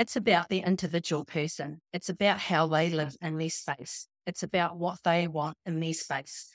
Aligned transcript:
It's 0.00 0.16
about 0.16 0.48
the 0.48 0.60
individual 0.60 1.26
person. 1.26 1.78
It's 1.92 2.08
about 2.08 2.38
how 2.38 2.66
they 2.66 2.88
live 2.88 3.14
in 3.20 3.36
their 3.36 3.50
space. 3.50 4.06
It's 4.26 4.42
about 4.42 4.78
what 4.78 4.96
they 5.04 5.28
want 5.28 5.58
in 5.66 5.78
their 5.78 5.92
space. 5.92 6.48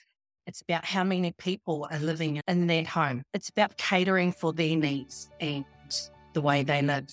It's 0.48 0.62
about 0.62 0.84
how 0.84 1.04
many 1.04 1.32
people 1.38 1.88
are 1.92 2.00
living 2.00 2.42
in 2.48 2.66
their 2.66 2.86
home. 2.86 3.22
It's 3.36 3.50
about 3.50 3.78
catering 3.78 4.32
for 4.32 4.52
their 4.52 4.76
needs 4.76 5.30
and 5.40 5.64
the 6.34 6.42
way 6.42 6.64
they 6.64 6.82
live. 6.82 7.06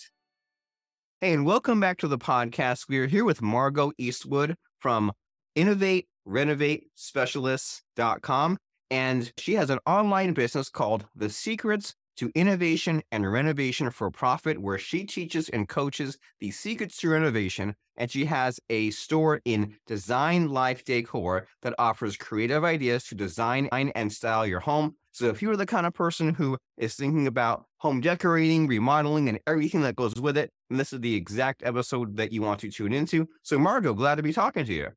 Hey, 1.20 1.34
and 1.34 1.44
welcome 1.44 1.80
back 1.80 1.98
to 1.98 2.08
the 2.08 2.16
podcast. 2.16 2.88
We 2.88 2.98
are 3.00 3.06
here 3.06 3.26
with 3.26 3.42
Margo 3.42 3.92
Eastwood 3.98 4.54
from 4.78 5.12
Innovate 5.54 6.08
Renovate 6.24 6.84
Specialists.com. 6.94 8.56
And 8.90 9.30
she 9.36 9.52
has 9.56 9.68
an 9.68 9.80
online 9.84 10.32
business 10.32 10.70
called 10.70 11.04
The 11.14 11.28
Secrets 11.28 11.94
to 12.16 12.30
innovation 12.34 13.02
and 13.10 13.30
renovation 13.30 13.90
for 13.90 14.10
profit, 14.10 14.60
where 14.60 14.78
she 14.78 15.04
teaches 15.04 15.48
and 15.48 15.68
coaches 15.68 16.18
the 16.40 16.50
secrets 16.50 16.96
to 16.98 17.08
renovation. 17.08 17.74
And 17.96 18.10
she 18.10 18.24
has 18.24 18.58
a 18.70 18.90
store 18.90 19.40
in 19.44 19.76
Design 19.86 20.48
Life 20.48 20.84
Decor 20.84 21.46
that 21.62 21.74
offers 21.78 22.16
creative 22.16 22.64
ideas 22.64 23.04
to 23.04 23.14
design 23.14 23.68
and 23.72 24.12
style 24.12 24.46
your 24.46 24.60
home. 24.60 24.96
So 25.10 25.26
if 25.26 25.42
you're 25.42 25.56
the 25.56 25.66
kind 25.66 25.86
of 25.86 25.92
person 25.92 26.32
who 26.32 26.56
is 26.78 26.94
thinking 26.94 27.26
about 27.26 27.66
home 27.76 28.00
decorating, 28.00 28.66
remodeling, 28.66 29.28
and 29.28 29.38
everything 29.46 29.82
that 29.82 29.94
goes 29.94 30.14
with 30.14 30.38
it, 30.38 30.50
this 30.70 30.94
is 30.94 31.00
the 31.00 31.14
exact 31.14 31.62
episode 31.64 32.16
that 32.16 32.32
you 32.32 32.40
want 32.40 32.60
to 32.60 32.70
tune 32.70 32.94
into. 32.94 33.28
So 33.42 33.58
Margo, 33.58 33.92
glad 33.92 34.14
to 34.14 34.22
be 34.22 34.32
talking 34.32 34.64
to 34.64 34.72
you. 34.72 34.88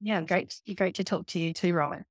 Yeah, 0.00 0.22
great. 0.22 0.58
Great 0.74 0.94
to 0.94 1.04
talk 1.04 1.26
to 1.26 1.38
you 1.38 1.52
too, 1.52 1.74
Robin. 1.74 2.04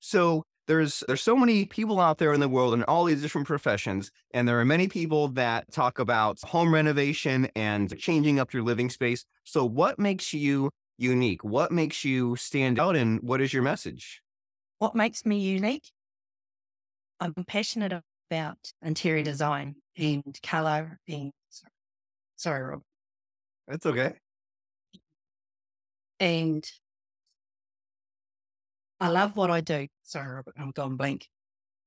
So 0.00 0.42
there's 0.66 1.02
there's 1.06 1.22
so 1.22 1.36
many 1.36 1.64
people 1.64 2.00
out 2.00 2.18
there 2.18 2.32
in 2.32 2.40
the 2.40 2.48
world 2.48 2.74
in 2.74 2.82
all 2.84 3.04
these 3.04 3.20
different 3.22 3.46
professions 3.46 4.10
and 4.32 4.46
there 4.48 4.58
are 4.60 4.64
many 4.64 4.88
people 4.88 5.28
that 5.28 5.70
talk 5.72 5.98
about 5.98 6.40
home 6.42 6.72
renovation 6.72 7.48
and 7.56 7.98
changing 7.98 8.38
up 8.38 8.52
your 8.52 8.62
living 8.62 8.90
space. 8.90 9.24
So 9.44 9.64
what 9.64 9.98
makes 9.98 10.32
you 10.32 10.70
unique? 10.98 11.42
What 11.44 11.72
makes 11.72 12.04
you 12.04 12.36
stand 12.36 12.78
out 12.78 12.96
and 12.96 13.20
what 13.22 13.40
is 13.40 13.52
your 13.52 13.62
message? 13.62 14.22
What 14.78 14.94
makes 14.94 15.26
me 15.26 15.38
unique? 15.38 15.90
I'm 17.20 17.34
passionate 17.46 17.92
about 18.30 18.58
interior 18.82 19.22
design 19.22 19.76
and 19.96 20.38
color 20.42 20.98
and 21.08 21.32
sorry 22.36 22.62
rob. 22.62 22.82
That's 23.68 23.86
okay. 23.86 24.14
And 26.18 26.64
I 29.02 29.08
love 29.08 29.36
what 29.36 29.50
I 29.50 29.60
do. 29.60 29.88
Sorry, 30.04 30.42
I'm 30.56 30.70
gone 30.70 30.96
blank. 30.96 31.26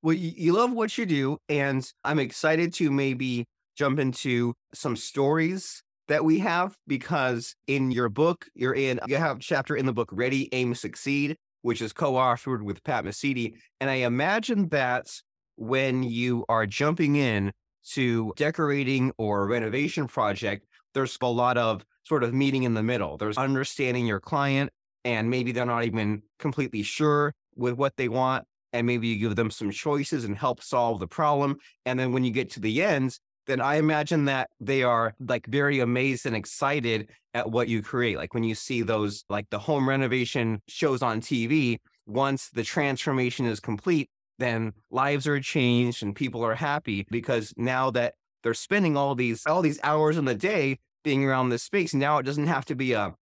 Well, 0.03 0.15
you 0.15 0.51
love 0.51 0.73
what 0.73 0.97
you 0.97 1.05
do, 1.05 1.37
and 1.47 1.89
I'm 2.03 2.19
excited 2.19 2.73
to 2.73 2.91
maybe 2.91 3.45
jump 3.77 3.99
into 3.99 4.53
some 4.73 4.97
stories 4.97 5.81
that 6.09 6.25
we 6.25 6.39
have 6.39 6.75
because 6.87 7.55
in 7.67 7.89
your 7.91 8.09
book, 8.09 8.47
you're 8.53 8.75
in, 8.75 8.99
you 9.07 9.15
have 9.15 9.37
a 9.37 9.39
chapter 9.39 9.77
in 9.77 9.85
the 9.85 9.93
book, 9.93 10.09
Ready, 10.11 10.49
Aim, 10.51 10.75
Succeed, 10.75 11.37
which 11.61 11.81
is 11.81 11.93
co 11.93 12.13
authored 12.13 12.63
with 12.63 12.83
Pat 12.83 13.05
Mesiti. 13.05 13.53
And 13.79 13.89
I 13.89 13.95
imagine 13.95 14.67
that 14.69 15.07
when 15.55 16.03
you 16.03 16.43
are 16.49 16.65
jumping 16.65 17.15
in 17.15 17.53
to 17.91 18.33
decorating 18.35 19.13
or 19.17 19.47
renovation 19.47 20.07
project, 20.07 20.67
there's 20.93 21.17
a 21.21 21.27
lot 21.27 21.57
of 21.57 21.85
sort 22.03 22.25
of 22.25 22.33
meeting 22.33 22.63
in 22.63 22.73
the 22.73 22.83
middle. 22.83 23.15
There's 23.17 23.37
understanding 23.37 24.05
your 24.05 24.19
client, 24.19 24.69
and 25.05 25.29
maybe 25.29 25.53
they're 25.53 25.65
not 25.65 25.85
even 25.85 26.23
completely 26.39 26.81
sure 26.81 27.33
with 27.55 27.75
what 27.75 27.95
they 27.95 28.09
want. 28.09 28.45
And 28.73 28.85
maybe 28.85 29.07
you 29.07 29.17
give 29.17 29.37
them 29.37 29.51
some 29.51 29.71
choices 29.71 30.25
and 30.25 30.37
help 30.37 30.61
solve 30.61 30.99
the 30.99 31.07
problem. 31.07 31.59
And 31.85 31.97
then 31.97 32.11
when 32.11 32.25
you 32.25 32.31
get 32.31 32.49
to 32.51 32.59
the 32.59 32.83
end, 32.83 33.17
then 33.47 33.61
I 33.61 33.75
imagine 33.75 34.25
that 34.25 34.49
they 34.59 34.83
are 34.83 35.13
like 35.19 35.45
very 35.45 35.79
amazed 35.79 36.25
and 36.25 36.35
excited 36.35 37.09
at 37.33 37.49
what 37.49 37.69
you 37.69 37.81
create. 37.81 38.17
Like 38.17 38.33
when 38.33 38.43
you 38.43 38.55
see 38.55 38.81
those, 38.81 39.23
like 39.29 39.49
the 39.51 39.59
home 39.59 39.87
renovation 39.87 40.61
shows 40.67 41.01
on 41.01 41.21
TV, 41.21 41.77
once 42.07 42.49
the 42.49 42.63
transformation 42.63 43.45
is 43.45 43.59
complete, 43.59 44.09
then 44.39 44.73
lives 44.89 45.27
are 45.27 45.39
changed 45.39 46.03
and 46.03 46.15
people 46.15 46.43
are 46.43 46.55
happy 46.55 47.05
because 47.09 47.53
now 47.55 47.91
that 47.91 48.15
they're 48.43 48.53
spending 48.53 48.97
all 48.97 49.15
these 49.15 49.45
all 49.45 49.61
these 49.61 49.79
hours 49.83 50.17
in 50.17 50.25
the 50.25 50.35
day 50.35 50.77
being 51.03 51.23
around 51.23 51.49
this 51.49 51.63
space, 51.63 51.93
now 51.93 52.17
it 52.17 52.23
doesn't 52.23 52.47
have 52.47 52.65
to 52.65 52.75
be 52.75 52.93
a 52.93 53.13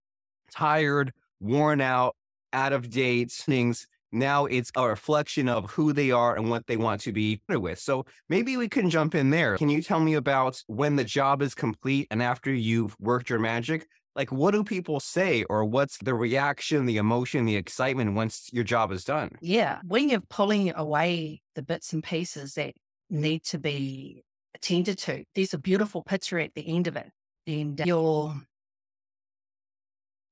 tired 0.50 1.12
worn 1.44 1.80
out, 1.80 2.16
out 2.52 2.72
of 2.72 2.90
date 2.90 3.30
things. 3.30 3.86
Now 4.10 4.46
it's 4.46 4.70
a 4.76 4.88
reflection 4.88 5.48
of 5.48 5.72
who 5.72 5.92
they 5.92 6.10
are 6.12 6.36
and 6.36 6.48
what 6.48 6.66
they 6.66 6.76
want 6.76 7.00
to 7.02 7.12
be 7.12 7.40
with. 7.48 7.80
So 7.80 8.06
maybe 8.28 8.56
we 8.56 8.68
can 8.68 8.88
jump 8.88 9.14
in 9.14 9.30
there. 9.30 9.58
Can 9.58 9.68
you 9.68 9.82
tell 9.82 10.00
me 10.00 10.14
about 10.14 10.62
when 10.68 10.96
the 10.96 11.04
job 11.04 11.42
is 11.42 11.54
complete 11.54 12.06
and 12.10 12.22
after 12.22 12.52
you've 12.52 12.96
worked 13.00 13.28
your 13.28 13.40
magic? 13.40 13.86
Like, 14.16 14.30
what 14.30 14.52
do 14.52 14.62
people 14.62 15.00
say, 15.00 15.42
or 15.50 15.64
what's 15.64 15.98
the 15.98 16.14
reaction, 16.14 16.86
the 16.86 16.98
emotion, 16.98 17.46
the 17.46 17.56
excitement 17.56 18.14
once 18.14 18.48
your 18.52 18.62
job 18.62 18.92
is 18.92 19.02
done? 19.02 19.32
Yeah. 19.40 19.80
When 19.84 20.08
you're 20.08 20.20
pulling 20.20 20.72
away 20.72 21.42
the 21.56 21.62
bits 21.62 21.92
and 21.92 22.04
pieces 22.04 22.54
that 22.54 22.74
need 23.10 23.42
to 23.46 23.58
be 23.58 24.22
attended 24.54 24.98
to, 24.98 25.24
there's 25.34 25.52
a 25.52 25.58
beautiful 25.58 26.04
picture 26.04 26.38
at 26.38 26.54
the 26.54 26.64
end 26.64 26.86
of 26.86 26.94
it. 26.94 27.10
And 27.48 27.80
uh, 27.80 27.84
you're 27.84 28.34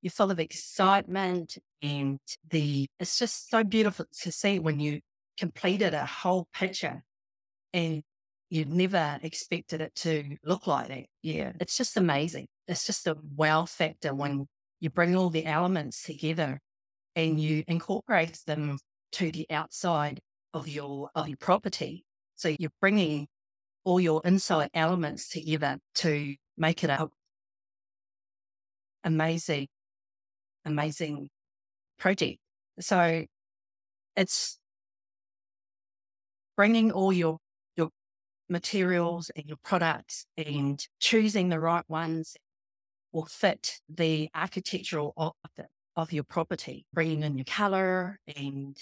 you're 0.03 0.11
full 0.11 0.31
of 0.31 0.41
excitement 0.41 1.57
and 1.81 2.19
the 2.51 2.87
it's 2.99 3.19
just 3.19 3.49
so 3.49 3.65
beautiful 3.65 4.05
to 4.21 4.33
see 4.33 4.59
when 4.59 4.81
you 4.81 5.01
completed 5.39 5.95
a 5.95 6.05
whole 6.05 6.49
picture 6.53 7.03
and 7.73 8.03
you 8.51 8.65
never 8.67 9.19
expected 9.23 9.81
it 9.81 9.95
to 9.95 10.37
look 10.45 10.67
like 10.67 10.89
that. 10.89 11.07
Yeah. 11.23 11.53
It's 11.59 11.77
just 11.77 11.97
amazing. 11.97 12.49
It's 12.69 12.85
just 12.85 13.07
a 13.07 13.17
wow 13.37 13.65
factor 13.65 14.15
when 14.15 14.47
you 14.81 14.91
bring 14.91 15.17
all 15.17 15.31
the 15.31 15.47
elements 15.47 16.03
together 16.03 16.61
and 17.17 17.41
you 17.41 17.65
incorporate 17.67 18.41
them 18.47 18.79
to 19.13 19.31
the 19.31 19.47
outside 19.51 20.21
of 20.53 20.69
your 20.69 21.11
of 21.15 21.29
your 21.29 21.39
property. 21.39 22.05
So 22.35 22.55
you're 22.59 22.71
bringing 22.81 23.29
all 23.85 24.01
your 24.01 24.21
inside 24.25 24.71
elements 24.75 25.29
together 25.29 25.79
to 25.97 26.35
make 26.59 26.85
it 26.85 26.91
a 26.91 27.09
amazing 29.05 29.69
amazing 30.65 31.29
project. 31.99 32.39
So 32.81 33.25
it's 34.17 34.59
bringing 36.57 36.93
all 36.93 37.13
your 37.13 37.39
your 37.77 37.89
materials 38.49 39.31
and 39.35 39.47
your 39.47 39.59
products 39.65 40.27
and 40.37 40.85
choosing 41.01 41.49
the 41.49 41.61
right 41.61 41.85
ones 41.89 42.37
will 43.13 43.27
fit 43.27 43.81
the 43.89 44.29
architectural 44.35 45.13
of, 45.17 45.33
the, 45.57 45.67
of 45.97 46.13
your 46.13 46.25
property, 46.25 46.87
bringing 46.93 47.23
in 47.23 47.37
your 47.37 47.45
color 47.45 48.19
and 48.37 48.77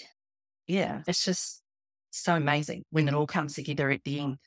yeah, 0.67 1.01
it's 1.07 1.25
just 1.25 1.61
so 2.11 2.35
amazing 2.35 2.83
when 2.91 3.07
it 3.07 3.13
all 3.13 3.27
comes 3.27 3.55
together 3.55 3.89
at 3.89 4.03
the 4.03 4.19
end. 4.19 4.37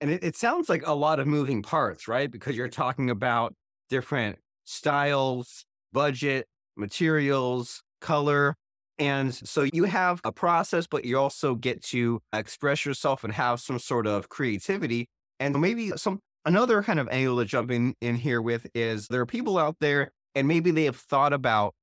And 0.00 0.10
it, 0.10 0.24
it 0.24 0.36
sounds 0.36 0.68
like 0.68 0.86
a 0.86 0.94
lot 0.94 1.20
of 1.20 1.26
moving 1.26 1.62
parts, 1.62 2.08
right? 2.08 2.30
Because 2.30 2.56
you're 2.56 2.68
talking 2.68 3.10
about 3.10 3.54
different 3.88 4.38
styles, 4.64 5.65
budget, 5.92 6.46
materials, 6.76 7.82
color. 8.00 8.54
And 8.98 9.34
so 9.34 9.66
you 9.72 9.84
have 9.84 10.20
a 10.24 10.32
process, 10.32 10.86
but 10.86 11.04
you 11.04 11.18
also 11.18 11.54
get 11.54 11.82
to 11.86 12.20
express 12.32 12.86
yourself 12.86 13.24
and 13.24 13.32
have 13.32 13.60
some 13.60 13.78
sort 13.78 14.06
of 14.06 14.28
creativity. 14.28 15.08
And 15.38 15.60
maybe 15.60 15.90
some 15.96 16.20
another 16.44 16.82
kind 16.82 16.98
of 16.98 17.08
angle 17.10 17.38
to 17.38 17.44
jump 17.44 17.70
in, 17.70 17.94
in 18.00 18.16
here 18.16 18.40
with 18.40 18.66
is 18.74 19.08
there 19.08 19.20
are 19.20 19.26
people 19.26 19.58
out 19.58 19.76
there 19.80 20.12
and 20.34 20.48
maybe 20.48 20.70
they 20.70 20.84
have 20.84 20.96
thought 20.96 21.32
about 21.32 21.74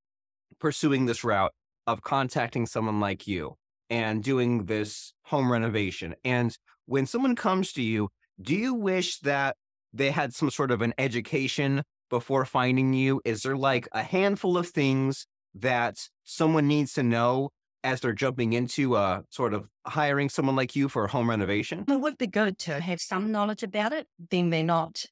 pursuing 0.60 1.06
this 1.06 1.24
route 1.24 1.52
of 1.86 2.02
contacting 2.02 2.66
someone 2.66 3.00
like 3.00 3.28
you 3.28 3.56
and 3.90 4.24
doing 4.24 4.66
this 4.66 5.14
home 5.26 5.52
renovation. 5.52 6.16
And 6.24 6.58
when 6.86 7.06
someone 7.06 7.36
comes 7.36 7.74
to 7.74 7.82
you, 7.82 8.10
do 8.42 8.56
you 8.56 8.74
wish 8.74 9.20
that 9.20 9.56
they 9.94 10.12
had 10.12 10.34
some 10.34 10.50
sort 10.50 10.72
of 10.72 10.82
an 10.82 10.94
education 10.98 11.84
before 12.14 12.46
finding 12.46 12.94
you? 12.94 13.22
Is 13.26 13.42
there 13.42 13.58
like 13.58 13.88
a 13.92 14.04
handful 14.04 14.56
of 14.56 14.68
things 14.68 15.26
that 15.56 15.98
someone 16.24 16.68
needs 16.68 16.94
to 16.94 17.02
know 17.02 17.50
as 17.84 18.02
they're 18.02 18.14
jumping 18.14 18.54
into 18.54 18.96
uh, 18.96 19.22
sort 19.32 19.56
of 19.56 19.68
hiring 19.88 20.30
someone 20.30 20.56
like 20.56 20.76
you 20.76 20.90
for 20.90 21.06
a 21.06 21.10
home 21.10 21.28
renovation? 21.28 21.86
It 21.88 22.00
would 22.00 22.20
be 22.20 22.28
good 22.28 22.60
to 22.60 22.80
have 22.80 23.02
some 23.02 23.32
knowledge 23.32 23.64
about 23.64 23.94
it. 23.94 24.06
Then 24.30 24.52
they're 24.52 24.64
not 24.64 25.06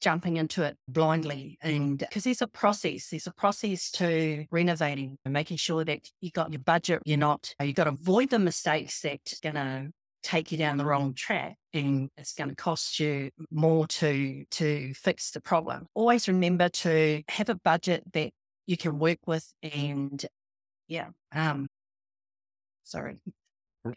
jumping 0.00 0.38
into 0.38 0.62
it 0.62 0.78
blindly. 0.88 1.58
And 1.60 1.98
because 1.98 2.24
there's 2.24 2.40
a 2.40 2.46
process, 2.46 3.08
there's 3.10 3.26
a 3.26 3.32
process 3.34 3.90
to 3.92 4.46
renovating 4.50 5.18
and 5.26 5.34
making 5.34 5.58
sure 5.58 5.84
that 5.84 6.08
you 6.22 6.30
got 6.30 6.52
your 6.52 6.62
budget. 6.62 7.02
You're 7.04 7.18
not, 7.18 7.54
you 7.62 7.74
got 7.74 7.84
to 7.84 7.90
avoid 7.90 8.30
the 8.30 8.38
mistakes 8.38 9.02
that's 9.02 9.40
going 9.40 9.56
to 9.56 9.90
take 10.24 10.50
you 10.50 10.58
down 10.58 10.78
the 10.78 10.84
wrong 10.84 11.14
track 11.14 11.56
and 11.72 12.08
it's 12.16 12.32
going 12.32 12.50
to 12.50 12.56
cost 12.56 12.98
you 12.98 13.30
more 13.50 13.86
to 13.86 14.44
to 14.50 14.92
fix 14.94 15.30
the 15.30 15.40
problem. 15.40 15.86
Always 15.94 16.26
remember 16.26 16.68
to 16.70 17.22
have 17.28 17.48
a 17.48 17.54
budget 17.54 18.02
that 18.14 18.32
you 18.66 18.76
can 18.76 18.98
work 18.98 19.18
with 19.26 19.52
and 19.62 20.24
yeah, 20.88 21.08
um 21.32 21.68
sorry. 22.82 23.18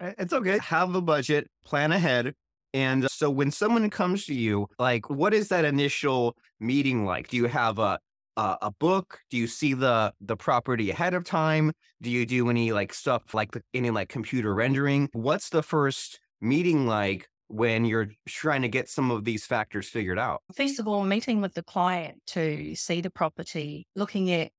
It's 0.01 0.33
okay. 0.33 0.59
Have 0.59 0.95
a 0.95 1.01
budget, 1.01 1.49
plan 1.63 1.93
ahead, 1.93 2.33
And 2.73 3.09
so 3.09 3.29
when 3.29 3.51
someone 3.51 3.89
comes 3.89 4.25
to 4.25 4.33
you, 4.33 4.67
like 4.77 5.09
what 5.09 5.33
is 5.33 5.47
that 5.47 5.65
initial 5.65 6.35
meeting 6.59 7.05
like? 7.05 7.29
Do 7.29 7.37
you 7.37 7.45
have 7.47 7.79
a 7.79 7.99
a, 8.37 8.57
a 8.63 8.71
book? 8.71 9.19
Do 9.29 9.37
you 9.37 9.47
see 9.47 9.73
the 9.73 10.13
the 10.21 10.37
property 10.37 10.91
ahead 10.91 11.13
of 11.13 11.25
time? 11.25 11.73
Do 12.01 12.09
you 12.09 12.25
do 12.25 12.49
any 12.49 12.71
like 12.71 12.93
stuff 12.93 13.33
like 13.33 13.51
the, 13.51 13.61
any 13.73 13.89
like 13.89 14.09
computer 14.09 14.53
rendering? 14.53 15.09
What's 15.11 15.49
the 15.49 15.63
first 15.63 16.19
meeting 16.39 16.85
like 16.87 17.27
when 17.47 17.85
you're 17.85 18.09
trying 18.27 18.61
to 18.61 18.67
get 18.67 18.89
some 18.89 19.09
of 19.11 19.25
these 19.25 19.45
factors 19.45 19.89
figured 19.89 20.19
out? 20.19 20.41
First 20.53 20.79
of 20.79 20.87
all, 20.87 21.03
meeting 21.03 21.41
with 21.41 21.53
the 21.53 21.63
client 21.63 22.21
to 22.27 22.75
see 22.75 23.01
the 23.01 23.09
property, 23.09 23.87
looking 23.95 24.31
at 24.31 24.51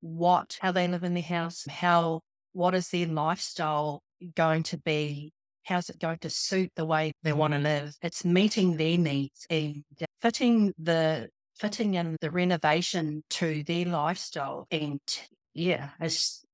what, 0.00 0.58
how 0.60 0.72
they 0.72 0.88
live 0.88 1.04
in 1.04 1.14
the 1.14 1.20
house, 1.20 1.64
how, 1.68 2.20
what 2.52 2.74
is 2.74 2.88
their 2.88 3.06
lifestyle 3.06 4.02
going 4.34 4.62
to 4.64 4.78
be? 4.78 5.32
How's 5.64 5.90
it 5.90 5.98
going 5.98 6.18
to 6.18 6.30
suit 6.30 6.70
the 6.76 6.84
way 6.84 7.12
they 7.22 7.32
want 7.32 7.52
to 7.52 7.58
mm. 7.58 7.64
live? 7.64 7.96
It's 8.02 8.24
meeting 8.24 8.76
their 8.76 8.96
needs 8.96 9.46
and 9.50 9.82
fitting 10.22 10.72
the 10.78 11.28
fitting 11.56 11.94
in 11.94 12.16
the 12.20 12.30
renovation 12.30 13.22
to 13.30 13.62
their 13.64 13.86
lifestyle 13.86 14.66
and 14.70 15.00
yeah, 15.54 15.90
it's 16.00 16.44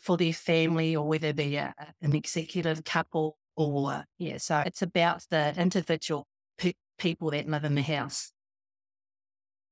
for 0.00 0.16
their 0.16 0.32
family 0.32 0.96
or 0.96 1.06
whether 1.06 1.32
they're 1.32 1.72
an 2.02 2.14
executive 2.14 2.84
couple 2.84 3.36
or 3.56 4.04
yeah. 4.18 4.38
So 4.38 4.62
it's 4.66 4.82
about 4.82 5.24
the 5.30 5.54
individual 5.56 6.26
pe- 6.58 6.74
people 6.98 7.30
that 7.30 7.48
live 7.48 7.64
in 7.64 7.76
the 7.76 7.82
house. 7.82 8.32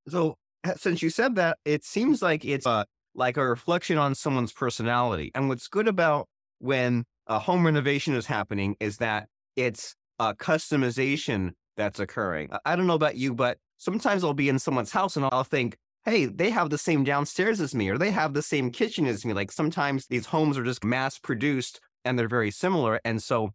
So 0.08 0.36
since 0.76 1.02
you 1.02 1.10
said 1.10 1.34
that, 1.36 1.58
it 1.64 1.84
seems 1.84 2.22
like 2.22 2.44
it's 2.44 2.66
uh, 2.66 2.84
like 3.14 3.36
a 3.36 3.46
reflection 3.46 3.98
on 3.98 4.14
someone's 4.14 4.52
personality. 4.52 5.30
And 5.34 5.48
what's 5.48 5.68
good 5.68 5.88
about 5.88 6.28
when 6.58 7.04
a 7.26 7.38
home 7.38 7.64
renovation 7.66 8.14
is 8.14 8.26
happening 8.26 8.76
is 8.80 8.98
that 8.98 9.28
it's 9.56 9.94
a 10.18 10.34
customization 10.34 11.52
that's 11.76 11.98
occurring. 11.98 12.50
I 12.64 12.76
don't 12.76 12.86
know 12.86 12.94
about 12.94 13.16
you, 13.16 13.34
but 13.34 13.58
sometimes 13.76 14.24
I'll 14.24 14.34
be 14.34 14.48
in 14.48 14.58
someone's 14.58 14.92
house 14.92 15.16
and 15.16 15.26
I'll 15.26 15.44
think, 15.44 15.76
hey, 16.04 16.26
they 16.26 16.50
have 16.50 16.70
the 16.70 16.78
same 16.78 17.04
downstairs 17.04 17.60
as 17.60 17.74
me, 17.74 17.88
or 17.88 17.98
they 17.98 18.10
have 18.10 18.34
the 18.34 18.42
same 18.42 18.70
kitchen 18.70 19.06
as 19.06 19.24
me. 19.24 19.32
Like 19.32 19.50
sometimes 19.50 20.06
these 20.06 20.26
homes 20.26 20.58
are 20.58 20.64
just 20.64 20.84
mass 20.84 21.18
produced 21.18 21.80
and 22.04 22.18
they're 22.18 22.28
very 22.28 22.50
similar. 22.50 23.00
And 23.04 23.22
so 23.22 23.50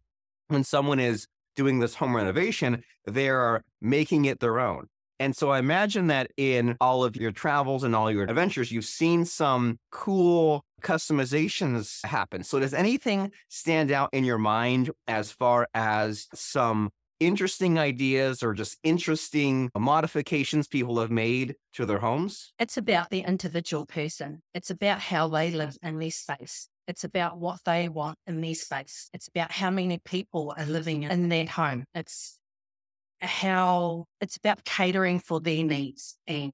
when 0.48 0.64
someone 0.64 0.98
is 0.98 1.26
doing 1.54 1.78
this 1.78 1.94
home 1.94 2.16
renovation, 2.16 2.82
they're 3.06 3.62
making 3.80 4.24
it 4.24 4.40
their 4.40 4.58
own. 4.58 4.86
And 5.20 5.36
so 5.36 5.50
I 5.50 5.58
imagine 5.58 6.06
that 6.06 6.30
in 6.38 6.78
all 6.80 7.04
of 7.04 7.14
your 7.14 7.30
travels 7.30 7.84
and 7.84 7.94
all 7.94 8.10
your 8.10 8.24
adventures, 8.24 8.72
you've 8.72 8.86
seen 8.86 9.26
some 9.26 9.78
cool 9.92 10.64
customizations 10.80 12.04
happen. 12.06 12.42
So 12.42 12.58
does 12.58 12.72
anything 12.72 13.30
stand 13.48 13.92
out 13.92 14.08
in 14.14 14.24
your 14.24 14.38
mind 14.38 14.90
as 15.06 15.30
far 15.30 15.68
as 15.74 16.26
some 16.32 16.90
interesting 17.20 17.78
ideas 17.78 18.42
or 18.42 18.54
just 18.54 18.78
interesting 18.82 19.70
modifications 19.78 20.66
people 20.66 20.98
have 20.98 21.10
made 21.10 21.54
to 21.74 21.86
their 21.86 21.98
homes? 21.98 22.52
It's 22.58 22.76
about 22.76 23.10
the 23.10 23.20
individual 23.20 23.86
person. 23.86 24.42
It's 24.54 24.70
about 24.70 25.00
how 25.00 25.28
they 25.28 25.50
live 25.50 25.76
in 25.82 25.98
their 25.98 26.10
space. 26.10 26.68
It's 26.88 27.04
about 27.04 27.38
what 27.38 27.60
they 27.64 27.88
want 27.88 28.18
in 28.26 28.40
their 28.40 28.54
space. 28.54 29.08
It's 29.12 29.28
about 29.28 29.52
how 29.52 29.70
many 29.70 29.98
people 29.98 30.52
are 30.56 30.66
living 30.66 31.04
in 31.04 31.28
their 31.28 31.46
home. 31.46 31.84
It's 31.94 32.38
how 33.20 34.06
it's 34.20 34.36
about 34.36 34.64
catering 34.64 35.20
for 35.20 35.40
their 35.40 35.62
needs 35.62 36.16
and 36.26 36.52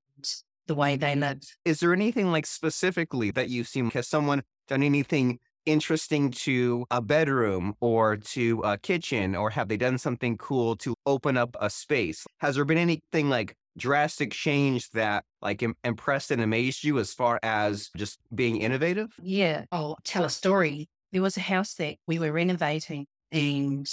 the 0.67 0.75
way 0.75 0.97
they 0.97 1.15
live. 1.15 1.41
Is 1.65 1.81
there 1.81 1.93
anything 1.93 2.33
like 2.33 2.45
specifically 2.45 3.31
that 3.31 3.49
you've 3.49 3.69
seen? 3.69 3.91
Has 3.91 4.09
someone 4.09 4.43
done 4.69 4.83
anything 4.83 5.39
interesting 5.67 6.31
to 6.31 6.87
a 6.91 7.03
bedroom 7.03 7.75
or 7.81 8.17
to 8.17 8.61
a 8.63 8.79
kitchen, 8.79 9.35
or 9.35 9.51
have 9.51 9.69
they 9.69 9.77
done 9.77 9.99
something 9.99 10.39
cool 10.39 10.77
to 10.77 10.95
open 11.05 11.37
up 11.37 11.57
a 11.61 11.69
space? 11.71 12.25
Has 12.39 12.55
there 12.57 12.65
been 12.65 12.79
anything 12.79 13.29
like 13.29 13.55
drastic 13.77 14.33
change 14.33 14.89
that 14.91 15.25
like 15.43 15.63
Im- 15.63 15.77
impressed 15.85 16.31
and 16.31 16.41
amazed 16.41 16.83
you 16.85 16.99
as 16.99 17.13
far 17.13 17.39
as 17.43 17.91
just 17.97 18.19
being 18.35 18.57
innovative? 18.61 19.09
Yeah, 19.23 19.65
I'll 19.71 19.99
tell 20.05 20.25
a 20.25 20.31
story. 20.31 20.89
There 21.13 21.23
was 21.23 21.37
a 21.37 21.41
house 21.41 21.75
that 21.75 21.97
we 22.07 22.19
were 22.19 22.33
renovating, 22.33 23.07
and 23.31 23.87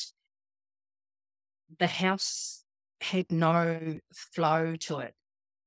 the 1.79 1.87
house 1.87 2.63
had 3.01 3.31
no 3.31 3.99
flow 4.13 4.75
to 4.75 4.99
it. 4.99 5.13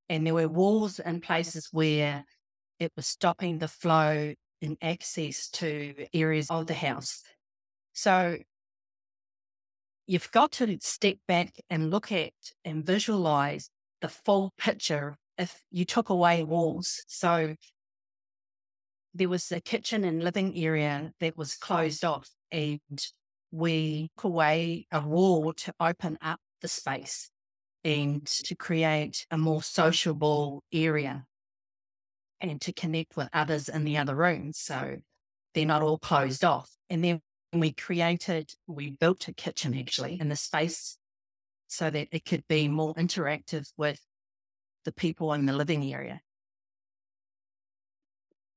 And 0.09 0.25
there 0.25 0.33
were 0.33 0.47
walls 0.47 0.99
and 0.99 1.21
places 1.21 1.69
where 1.71 2.23
it 2.79 2.91
was 2.95 3.07
stopping 3.07 3.59
the 3.59 3.67
flow 3.67 4.33
and 4.61 4.77
access 4.81 5.49
to 5.49 6.07
areas 6.13 6.49
of 6.49 6.67
the 6.67 6.73
house. 6.73 7.23
So 7.93 8.37
you've 10.05 10.31
got 10.31 10.51
to 10.53 10.77
step 10.81 11.17
back 11.27 11.53
and 11.69 11.91
look 11.91 12.11
at 12.11 12.33
and 12.63 12.85
visualize 12.85 13.69
the 14.01 14.07
full 14.07 14.53
picture 14.57 15.17
if 15.37 15.61
you 15.71 15.85
took 15.85 16.09
away 16.09 16.43
walls. 16.43 17.03
So 17.07 17.55
there 19.13 19.29
was 19.29 19.51
a 19.51 19.59
kitchen 19.59 20.03
and 20.03 20.23
living 20.23 20.55
area 20.57 21.11
that 21.19 21.37
was 21.37 21.55
closed 21.55 22.05
off, 22.05 22.29
and 22.51 22.79
we 23.51 24.09
took 24.15 24.25
away 24.25 24.85
a 24.91 25.01
wall 25.01 25.53
to 25.53 25.73
open 25.79 26.17
up 26.21 26.39
the 26.61 26.67
space 26.67 27.29
and 27.83 28.25
to 28.25 28.55
create 28.55 29.25
a 29.31 29.37
more 29.37 29.63
sociable 29.63 30.63
area 30.73 31.25
and 32.41 32.61
to 32.61 32.73
connect 32.73 33.17
with 33.17 33.29
others 33.33 33.69
in 33.69 33.83
the 33.83 33.97
other 33.97 34.15
rooms. 34.15 34.57
So 34.57 34.97
they're 35.53 35.65
not 35.65 35.81
all 35.81 35.97
closed 35.97 36.43
off. 36.43 36.69
And 36.89 37.03
then 37.03 37.21
we 37.53 37.71
created, 37.73 38.51
we 38.67 38.91
built 38.91 39.27
a 39.27 39.33
kitchen 39.33 39.77
actually 39.77 40.19
in 40.19 40.29
the 40.29 40.35
space 40.35 40.97
so 41.67 41.89
that 41.89 42.07
it 42.11 42.25
could 42.25 42.43
be 42.47 42.67
more 42.67 42.93
interactive 42.95 43.71
with 43.77 43.99
the 44.85 44.91
people 44.91 45.33
in 45.33 45.45
the 45.45 45.53
living 45.53 45.91
area. 45.93 46.21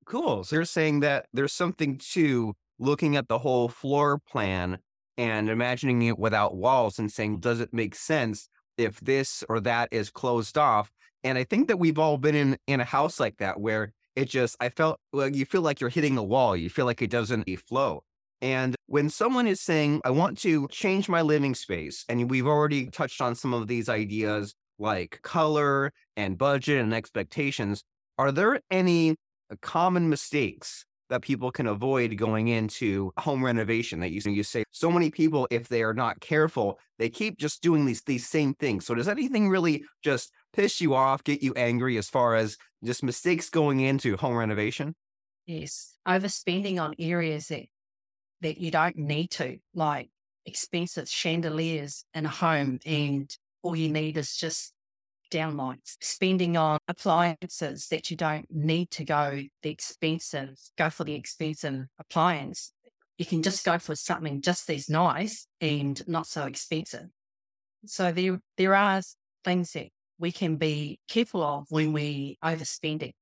Cool. 0.04 0.44
So 0.44 0.56
you're 0.56 0.64
saying 0.64 1.00
that 1.00 1.26
there's 1.32 1.52
something 1.52 1.98
to 2.12 2.54
looking 2.78 3.16
at 3.16 3.28
the 3.28 3.38
whole 3.38 3.68
floor 3.68 4.18
plan 4.18 4.78
and 5.16 5.48
imagining 5.48 6.02
it 6.02 6.18
without 6.18 6.56
walls 6.56 6.98
and 6.98 7.10
saying, 7.12 7.40
does 7.40 7.60
it 7.60 7.72
make 7.72 7.94
sense 7.94 8.48
if 8.76 9.00
this 9.00 9.44
or 9.48 9.60
that 9.60 9.88
is 9.92 10.10
closed 10.10 10.56
off? 10.56 10.90
And 11.24 11.36
I 11.36 11.44
think 11.44 11.68
that 11.68 11.78
we've 11.78 11.98
all 11.98 12.18
been 12.18 12.34
in 12.34 12.56
in 12.66 12.80
a 12.80 12.84
house 12.84 13.20
like 13.20 13.38
that 13.38 13.60
where 13.60 13.92
it 14.16 14.28
just 14.28 14.56
I 14.60 14.68
felt 14.70 14.98
well, 15.12 15.28
you 15.28 15.44
feel 15.44 15.62
like 15.62 15.80
you're 15.80 15.90
hitting 15.90 16.16
a 16.18 16.22
wall. 16.22 16.56
You 16.56 16.70
feel 16.70 16.86
like 16.86 17.02
it 17.02 17.10
doesn't 17.10 17.48
flow. 17.60 18.02
And 18.42 18.74
when 18.86 19.10
someone 19.10 19.46
is 19.46 19.60
saying, 19.60 20.00
I 20.04 20.10
want 20.10 20.38
to 20.38 20.66
change 20.68 21.08
my 21.08 21.20
living 21.20 21.54
space, 21.54 22.04
and 22.08 22.30
we've 22.30 22.46
already 22.46 22.86
touched 22.86 23.20
on 23.20 23.34
some 23.34 23.52
of 23.52 23.68
these 23.68 23.88
ideas 23.88 24.54
like 24.78 25.20
color 25.22 25.92
and 26.16 26.38
budget 26.38 26.80
and 26.80 26.94
expectations, 26.94 27.84
are 28.18 28.32
there 28.32 28.60
any 28.70 29.16
common 29.60 30.08
mistakes 30.08 30.86
that 31.10 31.22
people 31.22 31.50
can 31.50 31.66
avoid 31.66 32.16
going 32.16 32.48
into 32.48 33.12
home 33.18 33.44
renovation 33.44 34.00
that 34.00 34.10
you, 34.10 34.20
you 34.30 34.42
say 34.42 34.64
so 34.70 34.90
many 34.90 35.10
people 35.10 35.46
if 35.50 35.68
they 35.68 35.82
are 35.82 35.94
not 35.94 36.20
careful 36.20 36.78
they 36.98 37.10
keep 37.10 37.38
just 37.38 37.62
doing 37.62 37.84
these 37.84 38.02
these 38.02 38.26
same 38.26 38.54
things. 38.54 38.86
So 38.86 38.94
does 38.94 39.08
anything 39.08 39.48
really 39.48 39.84
just 40.02 40.32
piss 40.52 40.80
you 40.80 40.94
off 40.94 41.24
get 41.24 41.42
you 41.42 41.52
angry 41.54 41.98
as 41.98 42.08
far 42.08 42.36
as 42.36 42.56
just 42.84 43.02
mistakes 43.02 43.50
going 43.50 43.80
into 43.80 44.16
home 44.16 44.36
renovation? 44.36 44.94
Yes 45.46 45.98
overspending 46.06 46.80
on 46.80 46.94
areas 46.98 47.48
that 47.48 47.66
that 48.40 48.58
you 48.58 48.70
don't 48.70 48.96
need 48.96 49.30
to 49.30 49.58
like 49.74 50.08
expensive 50.46 51.08
chandeliers 51.08 52.04
in 52.14 52.24
a 52.24 52.28
home 52.28 52.78
and 52.86 53.36
all 53.62 53.76
you 53.76 53.90
need 53.90 54.16
is 54.16 54.34
just 54.34 54.72
downlights, 55.30 55.96
spending 56.00 56.56
on 56.56 56.78
appliances 56.88 57.88
that 57.88 58.10
you 58.10 58.16
don't 58.16 58.46
need 58.50 58.90
to 58.92 59.04
go 59.04 59.40
the 59.62 59.70
expensive, 59.70 60.56
go 60.76 60.90
for 60.90 61.04
the 61.04 61.14
expensive 61.14 61.86
appliance. 61.98 62.72
You 63.18 63.26
can 63.26 63.42
just 63.42 63.64
go 63.64 63.78
for 63.78 63.94
something 63.94 64.40
just 64.40 64.68
as 64.70 64.88
nice 64.88 65.46
and 65.60 66.06
not 66.08 66.26
so 66.26 66.44
expensive. 66.44 67.06
So 67.86 68.12
there, 68.12 68.40
there 68.56 68.74
are 68.74 69.02
things 69.44 69.72
that 69.72 69.88
we 70.18 70.32
can 70.32 70.56
be 70.56 71.00
careful 71.08 71.42
of 71.42 71.66
when 71.70 71.92
we 71.92 72.38
overspending. 72.44 73.12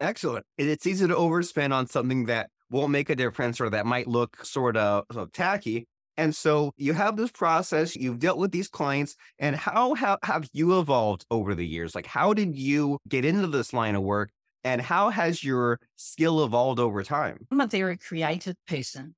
Excellent. 0.00 0.46
It's 0.56 0.86
easy 0.86 1.06
to 1.08 1.14
overspend 1.14 1.72
on 1.72 1.86
something 1.86 2.26
that 2.26 2.50
won't 2.70 2.90
make 2.90 3.10
a 3.10 3.16
difference 3.16 3.60
or 3.60 3.70
that 3.70 3.84
might 3.84 4.06
look 4.06 4.44
sort 4.44 4.76
of, 4.76 5.04
sort 5.12 5.24
of 5.24 5.32
tacky. 5.32 5.86
And 6.18 6.34
so 6.34 6.72
you 6.76 6.94
have 6.94 7.16
this 7.16 7.30
process, 7.30 7.94
you've 7.94 8.18
dealt 8.18 8.38
with 8.38 8.50
these 8.50 8.68
clients, 8.68 9.14
and 9.38 9.54
how 9.54 9.94
have, 9.94 10.18
have 10.24 10.48
you 10.52 10.80
evolved 10.80 11.24
over 11.30 11.54
the 11.54 11.66
years? 11.66 11.94
Like, 11.94 12.06
how 12.06 12.34
did 12.34 12.56
you 12.56 12.98
get 13.08 13.24
into 13.24 13.46
this 13.46 13.72
line 13.72 13.94
of 13.94 14.02
work? 14.02 14.30
And 14.64 14.82
how 14.82 15.10
has 15.10 15.44
your 15.44 15.78
skill 15.94 16.44
evolved 16.44 16.80
over 16.80 17.04
time? 17.04 17.46
I'm 17.52 17.60
a 17.60 17.68
very 17.68 17.96
creative 17.96 18.56
person. 18.66 19.14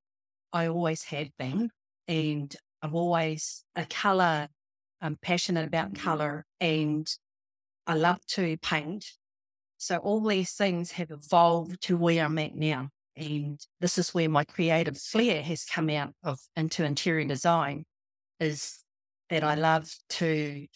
I 0.52 0.66
always 0.66 1.04
have 1.04 1.28
been. 1.38 1.71
And 2.07 2.54
I've 2.83 2.95
always 2.95 3.64
a 3.75 3.87
color, 3.87 4.49
I'm 5.00 5.16
passionate 5.23 5.66
about 5.66 5.95
color 5.95 6.45
and 6.61 7.09
I 7.87 7.95
love 7.95 8.19
to 8.33 8.59
paint. 8.59 9.07
So 9.78 9.97
all 9.97 10.21
these 10.21 10.52
things 10.52 10.92
have 10.92 11.11
evolved 11.11 11.80
to 11.85 11.97
where 11.97 12.26
I'm 12.26 12.38
at 12.38 12.54
now. 12.54 12.90
And 13.21 13.61
this 13.81 13.99
is 13.99 14.15
where 14.15 14.31
my 14.31 14.45
creative 14.45 14.97
flair 14.97 15.43
has 15.43 15.67
come 15.67 15.91
out 15.91 16.15
of 16.25 16.39
into 16.57 16.85
interior 16.85 17.27
design 17.29 17.85
is 18.41 18.79
that 19.29 19.45
I 19.45 19.57
love 19.57 19.95
to 20.11 20.67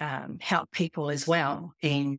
um, 0.00 0.38
help 0.40 0.72
people 0.72 1.08
as 1.08 1.28
well. 1.28 1.72
And 1.80 2.18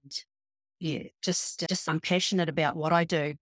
yeah, 0.80 1.04
just, 1.22 1.68
just 1.68 1.90
I'm 1.90 2.00
passionate 2.00 2.48
about 2.48 2.78
what 2.78 2.94
I 2.94 3.04
do. 3.04 3.34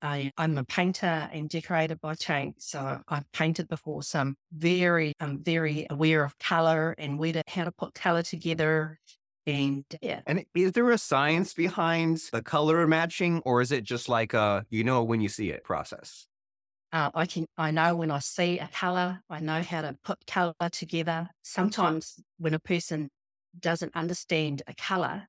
I, 0.00 0.32
am 0.38 0.56
a 0.56 0.64
painter 0.64 1.28
and 1.30 1.48
decorator 1.48 1.96
by 1.96 2.14
trade. 2.14 2.54
So 2.56 3.00
I've 3.06 3.30
painted 3.32 3.68
before. 3.68 4.02
So 4.02 4.20
I'm 4.20 4.36
very, 4.52 5.12
I'm 5.20 5.42
very 5.42 5.86
aware 5.90 6.24
of 6.24 6.38
color 6.38 6.94
and 6.96 7.18
where 7.18 7.34
to, 7.34 7.42
how 7.48 7.64
to 7.64 7.72
put 7.72 7.92
color 7.92 8.22
together. 8.22 8.98
And 9.46 9.84
yeah. 10.02 10.22
And 10.26 10.44
is 10.54 10.72
there 10.72 10.90
a 10.90 10.98
science 10.98 11.54
behind 11.54 12.20
the 12.32 12.42
color 12.42 12.84
matching 12.86 13.40
or 13.44 13.60
is 13.60 13.70
it 13.70 13.84
just 13.84 14.08
like 14.08 14.34
a, 14.34 14.66
you 14.70 14.82
know, 14.82 15.04
when 15.04 15.20
you 15.20 15.28
see 15.28 15.50
it 15.50 15.62
process? 15.62 16.26
Uh, 16.92 17.10
I 17.14 17.26
can, 17.26 17.46
I 17.56 17.70
know 17.70 17.94
when 17.94 18.10
I 18.10 18.18
see 18.18 18.58
a 18.58 18.68
color, 18.68 19.20
I 19.30 19.40
know 19.40 19.62
how 19.62 19.82
to 19.82 19.96
put 20.02 20.26
color 20.26 20.54
together. 20.72 21.28
Sometimes 21.42 22.18
when 22.38 22.54
a 22.54 22.58
person 22.58 23.08
doesn't 23.58 23.94
understand 23.94 24.62
a 24.66 24.74
color 24.74 25.26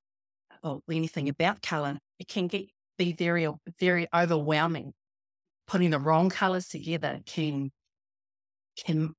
or 0.64 0.82
anything 0.90 1.30
about 1.30 1.62
color, 1.62 2.00
it 2.20 2.28
can 2.28 2.48
get 2.48 2.70
be 2.98 3.14
very, 3.14 3.48
very 3.80 4.08
overwhelming. 4.14 4.94
Putting 5.68 5.92
the 5.92 6.00
wrong 6.00 6.30
colors 6.30 6.68
together 6.68 7.20
can 7.26 7.72
can 8.86 9.14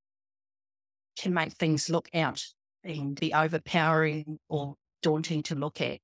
can 1.16 1.34
make 1.34 1.52
things 1.52 1.90
look 1.90 2.08
out 2.14 2.44
and 2.84 3.18
be 3.18 3.34
overpowering 3.34 4.38
or 4.48 4.74
daunting 5.02 5.42
to 5.44 5.54
look 5.54 5.80
at. 5.80 5.98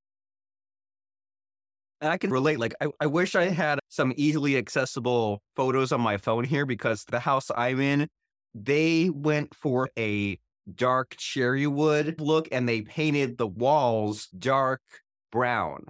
I 2.01 2.19
can 2.19 2.31
relate. 2.31 2.59
Like, 2.59 2.75
I, 2.81 2.89
I 3.01 3.07
wish 3.07 3.35
I 3.35 3.45
had 3.45 3.79
some 3.89 4.13
easily 4.17 4.57
accessible 4.57 5.43
photos 5.57 5.91
on 5.91 6.01
my 6.01 6.19
phone 6.19 6.45
here 6.45 6.67
because 6.67 7.05
the 7.05 7.21
house 7.21 7.51
I'm 7.57 7.81
in, 7.81 8.09
they 8.55 9.11
went 9.11 9.55
for 9.55 9.89
a 9.99 10.39
dark 10.75 11.15
cherry 11.17 11.67
wood 11.67 12.21
look 12.21 12.49
and 12.53 12.69
they 12.69 12.83
painted 12.83 13.39
the 13.39 13.47
walls 13.47 14.27
dark 14.29 14.81
brown 15.31 15.87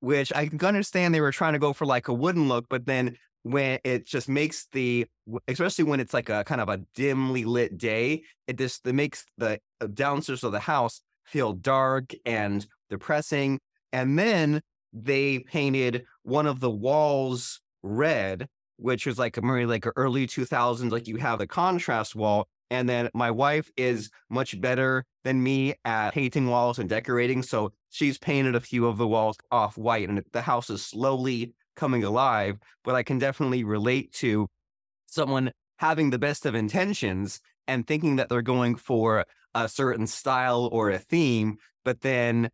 which 0.00 0.32
I 0.34 0.46
can 0.46 0.64
understand 0.64 1.14
they 1.14 1.20
were 1.20 1.32
trying 1.32 1.54
to 1.54 1.58
go 1.58 1.72
for 1.72 1.86
like 1.86 2.08
a 2.08 2.14
wooden 2.14 2.48
look, 2.48 2.66
but 2.68 2.86
then 2.86 3.16
when 3.42 3.78
it 3.84 4.06
just 4.06 4.28
makes 4.28 4.66
the, 4.72 5.06
especially 5.48 5.84
when 5.84 6.00
it's 6.00 6.14
like 6.14 6.28
a 6.28 6.44
kind 6.44 6.60
of 6.60 6.68
a 6.68 6.78
dimly 6.94 7.44
lit 7.44 7.78
day, 7.78 8.22
it 8.46 8.58
just 8.58 8.86
it 8.86 8.94
makes 8.94 9.24
the 9.38 9.60
uh, 9.80 9.86
downstairs 9.92 10.44
of 10.44 10.52
the 10.52 10.60
house 10.60 11.00
feel 11.26 11.52
dark 11.52 12.12
and 12.24 12.66
depressing. 12.88 13.58
And 13.92 14.18
then 14.18 14.62
they 14.92 15.40
painted 15.40 16.04
one 16.22 16.46
of 16.46 16.60
the 16.60 16.70
walls 16.70 17.60
red, 17.82 18.48
which 18.76 19.06
was 19.06 19.18
like 19.18 19.36
a 19.36 19.40
very 19.40 19.66
like 19.66 19.86
early 19.96 20.26
2000s, 20.26 20.90
like 20.90 21.06
you 21.06 21.16
have 21.16 21.40
a 21.40 21.46
contrast 21.46 22.14
wall. 22.14 22.48
And 22.70 22.88
then 22.88 23.10
my 23.14 23.30
wife 23.30 23.70
is 23.76 24.10
much 24.28 24.60
better 24.60 25.04
than 25.22 25.42
me 25.42 25.74
at 25.84 26.12
painting 26.12 26.48
walls 26.48 26.78
and 26.78 26.88
decorating. 26.88 27.42
So 27.42 27.72
she's 27.90 28.18
painted 28.18 28.56
a 28.56 28.60
few 28.60 28.86
of 28.86 28.98
the 28.98 29.06
walls 29.06 29.36
off 29.52 29.78
white 29.78 30.08
and 30.08 30.22
the 30.32 30.42
house 30.42 30.68
is 30.70 30.84
slowly 30.84 31.54
coming 31.76 32.02
alive. 32.02 32.58
But 32.82 32.96
I 32.96 33.02
can 33.02 33.18
definitely 33.18 33.62
relate 33.62 34.12
to 34.14 34.48
someone 35.06 35.52
having 35.78 36.10
the 36.10 36.18
best 36.18 36.46
of 36.46 36.54
intentions 36.54 37.40
and 37.68 37.86
thinking 37.86 38.16
that 38.16 38.28
they're 38.28 38.42
going 38.42 38.74
for 38.76 39.24
a 39.64 39.68
certain 39.68 40.06
style 40.06 40.68
or 40.72 40.90
a 40.90 40.98
theme, 40.98 41.56
but 41.84 42.00
then 42.00 42.50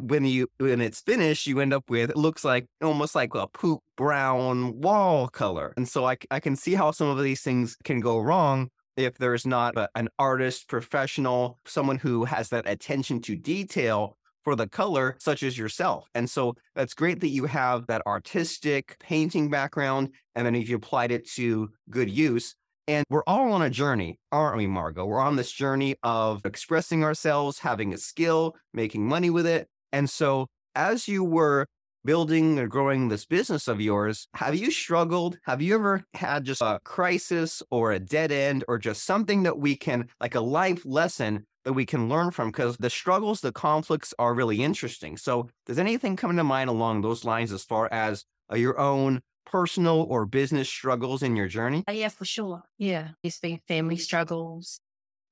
when 0.00 0.24
you 0.24 0.48
when 0.58 0.80
it's 0.80 1.00
finished, 1.00 1.46
you 1.46 1.60
end 1.60 1.74
up 1.74 1.90
with 1.90 2.10
it 2.10 2.16
looks 2.16 2.44
like 2.44 2.66
almost 2.82 3.14
like 3.14 3.34
a 3.34 3.46
poop 3.48 3.80
brown 3.96 4.80
wall 4.80 5.28
color. 5.28 5.74
And 5.76 5.88
so 5.88 6.06
I, 6.06 6.16
I 6.30 6.40
can 6.40 6.56
see 6.56 6.74
how 6.74 6.90
some 6.90 7.08
of 7.08 7.22
these 7.22 7.42
things 7.42 7.76
can 7.84 8.00
go 8.00 8.18
wrong 8.18 8.70
if 8.96 9.18
there's 9.18 9.46
not 9.46 9.76
a, 9.76 9.88
an 9.94 10.08
artist, 10.18 10.68
professional, 10.68 11.58
someone 11.66 11.98
who 11.98 12.24
has 12.24 12.48
that 12.48 12.68
attention 12.68 13.20
to 13.22 13.36
detail 13.36 14.16
for 14.44 14.54
the 14.54 14.68
color, 14.68 15.16
such 15.18 15.42
as 15.42 15.56
yourself. 15.56 16.08
And 16.14 16.28
so 16.28 16.54
that's 16.74 16.94
great 16.94 17.20
that 17.20 17.28
you 17.28 17.46
have 17.46 17.86
that 17.86 18.02
artistic 18.06 18.96
painting 19.00 19.50
background. 19.50 20.10
And 20.34 20.46
then 20.46 20.54
if 20.54 20.68
you 20.68 20.76
applied 20.76 21.10
it 21.10 21.28
to 21.32 21.70
good 21.90 22.10
use, 22.10 22.54
and 22.86 23.04
we're 23.08 23.22
all 23.26 23.52
on 23.52 23.62
a 23.62 23.70
journey, 23.70 24.18
aren't 24.30 24.56
we, 24.56 24.66
Margo? 24.66 25.06
We're 25.06 25.20
on 25.20 25.36
this 25.36 25.50
journey 25.50 25.96
of 26.02 26.44
expressing 26.44 27.02
ourselves, 27.02 27.60
having 27.60 27.94
a 27.94 27.98
skill, 27.98 28.56
making 28.72 29.06
money 29.06 29.30
with 29.30 29.46
it. 29.46 29.68
And 29.92 30.08
so 30.10 30.48
as 30.74 31.08
you 31.08 31.24
were 31.24 31.66
building 32.04 32.58
or 32.58 32.66
growing 32.66 33.08
this 33.08 33.24
business 33.24 33.66
of 33.68 33.80
yours, 33.80 34.28
have 34.34 34.54
you 34.54 34.70
struggled? 34.70 35.38
Have 35.44 35.62
you 35.62 35.74
ever 35.74 36.04
had 36.12 36.44
just 36.44 36.60
a 36.60 36.78
crisis 36.84 37.62
or 37.70 37.92
a 37.92 37.98
dead 37.98 38.30
end 38.30 38.64
or 38.68 38.78
just 38.78 39.04
something 39.04 39.44
that 39.44 39.58
we 39.58 39.76
can, 39.76 40.08
like 40.20 40.34
a 40.34 40.40
life 40.40 40.82
lesson 40.84 41.46
that 41.64 41.72
we 41.72 41.86
can 41.86 42.08
learn 42.08 42.30
from? 42.30 42.50
Because 42.50 42.76
the 42.76 42.90
struggles, 42.90 43.40
the 43.40 43.52
conflicts 43.52 44.12
are 44.18 44.34
really 44.34 44.62
interesting. 44.62 45.16
So, 45.16 45.48
does 45.64 45.78
anything 45.78 46.16
come 46.16 46.36
to 46.36 46.44
mind 46.44 46.68
along 46.68 47.00
those 47.00 47.24
lines 47.24 47.52
as 47.52 47.64
far 47.64 47.88
as 47.90 48.24
uh, 48.52 48.56
your 48.56 48.78
own 48.78 49.22
personal 49.46 50.06
or 50.08 50.26
business 50.26 50.68
struggles 50.68 51.22
in 51.22 51.36
your 51.36 51.48
journey? 51.48 51.84
Uh, 51.88 51.92
yeah, 51.92 52.08
for 52.08 52.24
sure. 52.24 52.62
Yeah. 52.78 53.08
There's 53.22 53.38
been 53.38 53.60
family 53.68 53.96
struggles 53.96 54.80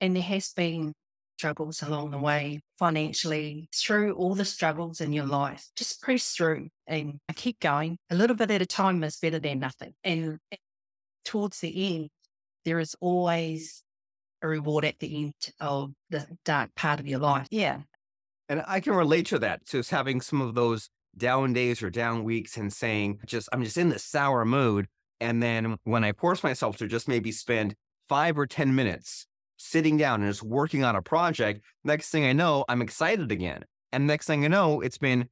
and 0.00 0.16
there 0.16 0.22
has 0.22 0.52
been 0.52 0.92
struggles 1.38 1.82
along 1.82 2.10
the 2.10 2.18
way 2.18 2.60
financially 2.78 3.68
through 3.74 4.12
all 4.14 4.34
the 4.34 4.44
struggles 4.44 5.00
in 5.00 5.12
your 5.12 5.26
life. 5.26 5.66
Just 5.74 6.00
press 6.00 6.32
through 6.32 6.68
and 6.86 7.18
keep 7.34 7.58
going. 7.58 7.96
A 8.10 8.14
little 8.14 8.36
bit 8.36 8.50
at 8.50 8.62
a 8.62 8.66
time 8.66 9.02
is 9.02 9.16
better 9.16 9.40
than 9.40 9.58
nothing. 9.58 9.94
And 10.04 10.38
towards 11.24 11.60
the 11.60 11.96
end, 11.96 12.10
there 12.64 12.78
is 12.78 12.94
always 13.00 13.82
a 14.42 14.48
reward 14.48 14.84
at 14.84 14.98
the 14.98 15.24
end 15.24 15.34
of 15.60 15.92
the 16.10 16.26
dark 16.44 16.70
part 16.76 17.00
of 17.00 17.06
your 17.06 17.18
life. 17.18 17.46
Yeah. 17.50 17.80
And 18.48 18.62
I 18.66 18.80
can 18.80 18.92
relate 18.92 19.26
to 19.26 19.38
that, 19.40 19.66
just 19.66 19.90
having 19.90 20.20
some 20.20 20.40
of 20.40 20.54
those 20.54 20.88
down 21.16 21.52
days 21.52 21.82
or 21.82 21.90
down 21.90 22.24
weeks 22.24 22.56
and 22.56 22.72
saying, 22.72 23.20
just, 23.26 23.48
I'm 23.52 23.64
just 23.64 23.76
in 23.76 23.90
this 23.90 24.04
sour 24.04 24.44
mood. 24.44 24.86
And 25.20 25.42
then 25.42 25.76
when 25.84 26.04
I 26.04 26.12
force 26.12 26.42
myself 26.42 26.76
to 26.78 26.86
just 26.86 27.08
maybe 27.08 27.30
spend 27.32 27.74
five 28.08 28.38
or 28.38 28.46
10 28.46 28.74
minutes 28.74 29.26
sitting 29.62 29.96
down 29.96 30.22
and 30.22 30.30
just 30.30 30.42
working 30.42 30.82
on 30.84 30.96
a 30.96 31.02
project. 31.02 31.64
Next 31.84 32.10
thing 32.10 32.24
I 32.24 32.32
know, 32.32 32.64
I'm 32.68 32.82
excited 32.82 33.30
again. 33.30 33.64
And 33.92 34.06
next 34.06 34.26
thing 34.26 34.44
I 34.44 34.48
know, 34.48 34.80
it's 34.80 34.98
been 34.98 35.28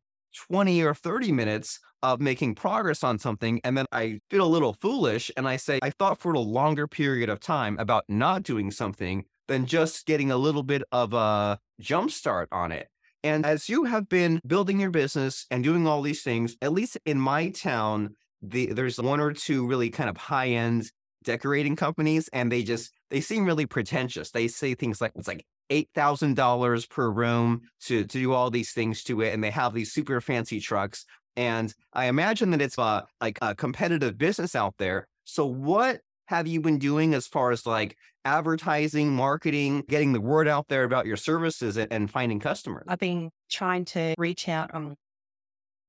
20 0.49 0.83
or 0.83 0.95
30 0.95 1.33
minutes 1.33 1.81
of 2.03 2.21
making 2.21 2.55
progress 2.55 3.03
on 3.03 3.19
something. 3.19 3.61
And 3.65 3.77
then 3.77 3.87
I 3.91 4.21
feel 4.31 4.45
a 4.45 4.49
little 4.49 4.73
foolish. 4.73 5.31
And 5.37 5.49
I 5.49 5.57
say, 5.57 5.81
I 5.83 5.91
thought 5.91 6.21
for 6.21 6.33
a 6.33 6.41
longer 6.41 6.87
period 6.87 7.29
of 7.29 7.41
time 7.41 7.77
about 7.79 8.05
not 8.09 8.43
doing 8.43 8.71
something 8.71 9.25
than 9.49 9.67
just 9.67 10.07
getting 10.07 10.31
a 10.31 10.37
little 10.37 10.63
bit 10.63 10.83
of 10.93 11.13
a 11.13 11.59
jump 11.81 12.11
start 12.13 12.49
on 12.53 12.71
it. 12.71 12.89
And 13.23 13.45
as 13.45 13.69
you 13.69 13.85
have 13.85 14.09
been 14.09 14.41
building 14.47 14.81
your 14.81 14.91
business 14.91 15.47
and 15.50 15.62
doing 15.62 15.87
all 15.87 16.03
these 16.03 16.23
things, 16.23 16.57
at 16.62 16.73
least 16.73 16.97
in 17.05 17.21
my 17.21 17.50
town, 17.50 18.17
the, 18.43 18.73
there's 18.73 18.99
one 18.99 19.21
or 19.21 19.33
two 19.33 19.67
really 19.67 19.91
kind 19.91 20.09
of 20.09 20.17
high 20.17 20.49
end 20.49 20.91
decorating 21.23 21.77
companies 21.77 22.29
and 22.33 22.50
they 22.50 22.62
just 22.62 22.93
they 23.11 23.21
seem 23.21 23.45
really 23.45 23.67
pretentious. 23.67 24.31
They 24.31 24.49
say 24.49 24.75
things 24.75 25.00
like 25.00 25.12
it's 25.17 25.29
like 25.29 25.45
eight 25.69 25.89
thousand 25.95 26.35
dollars 26.37 26.87
per 26.87 27.11
room 27.11 27.62
to 27.83 28.05
to 28.05 28.19
do 28.19 28.33
all 28.33 28.50
these 28.50 28.73
things 28.73 29.03
to 29.05 29.21
it, 29.21 29.35
and 29.35 29.43
they 29.43 29.50
have 29.50 29.75
these 29.75 29.93
super 29.93 30.21
fancy 30.21 30.61
trucks. 30.61 31.05
And 31.37 31.75
I 31.93 32.07
imagine 32.07 32.50
that 32.50 32.62
it's 32.62 32.79
uh, 32.79 33.03
like 33.21 33.39
a 33.41 33.55
competitive 33.55 34.19
business 34.19 34.55
out 34.55 34.75
there. 34.79 35.07
So 35.25 35.47
what 35.47 36.00
have 36.31 36.47
you 36.47 36.61
been 36.61 36.79
doing 36.79 37.13
as 37.13 37.27
far 37.27 37.51
as 37.51 37.67
like 37.67 37.97
advertising, 38.25 39.11
marketing, 39.11 39.83
getting 39.89 40.13
the 40.13 40.21
word 40.21 40.47
out 40.47 40.69
there 40.69 40.85
about 40.85 41.05
your 41.05 41.17
services 41.17 41.77
and, 41.77 41.93
and 41.93 42.09
finding 42.09 42.39
customers? 42.39 42.85
I've 42.87 43.01
been 43.01 43.31
trying 43.51 43.85
to 43.87 44.15
reach 44.17 44.49
out 44.49 44.73
on 44.73 44.95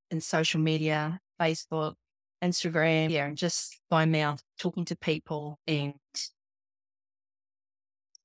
in 0.09 0.19
social 0.19 0.59
media, 0.59 1.19
Facebook, 1.39 1.93
Instagram, 2.43 3.11
yeah, 3.11 3.27
and 3.27 3.37
just 3.37 3.79
by 3.91 4.05
mouth, 4.05 4.41
talking 4.57 4.83
to 4.85 4.95
people 4.95 5.59
and 5.67 5.93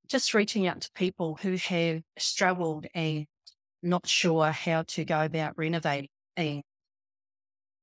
just 0.07 0.33
reaching 0.33 0.65
out 0.65 0.81
to 0.81 0.89
people 0.95 1.37
who 1.39 1.55
have 1.55 2.01
struggled 2.17 2.87
and 2.95 3.27
not 3.83 4.07
sure 4.07 4.51
how 4.51 4.81
to 4.87 5.05
go 5.05 5.23
about 5.23 5.53
renovating 5.55 6.09
and 6.35 6.63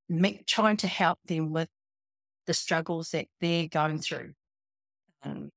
make, 0.08 0.44
trying 0.44 0.78
to 0.78 0.88
help 0.88 1.20
them 1.24 1.52
with 1.52 1.68
the 2.46 2.54
struggles 2.54 3.10
that 3.10 3.26
they're 3.40 3.68
going 3.68 3.98
through. 3.98 4.32
Um, 5.22 5.50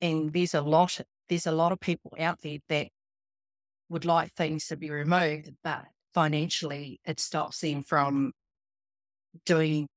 and 0.00 0.32
there's 0.32 0.54
a 0.54 0.60
lot, 0.60 1.00
there's 1.28 1.46
a 1.46 1.52
lot 1.52 1.72
of 1.72 1.80
people 1.80 2.12
out 2.18 2.40
there 2.42 2.58
that 2.68 2.88
would 3.88 4.04
like 4.04 4.32
things 4.32 4.66
to 4.68 4.76
be 4.76 4.90
removed, 4.90 5.50
but 5.64 5.86
financially 6.14 7.00
it 7.04 7.20
stops 7.20 7.60
them 7.60 7.82
from 7.82 8.32
doing 9.44 9.88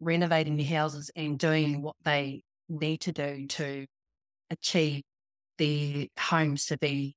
renovating 0.00 0.56
the 0.56 0.64
houses 0.64 1.10
and 1.16 1.38
doing 1.38 1.82
what 1.82 1.96
they 2.04 2.42
need 2.68 3.00
to 3.00 3.12
do 3.12 3.46
to 3.46 3.86
achieve 4.50 5.02
the 5.58 6.08
homes 6.18 6.66
to 6.66 6.78
be 6.78 7.14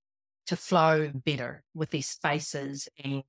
to 0.48 0.56
flow 0.56 1.12
better 1.14 1.64
with 1.76 1.92
these 1.92 2.08
spaces 2.08 2.90
and 3.04 3.24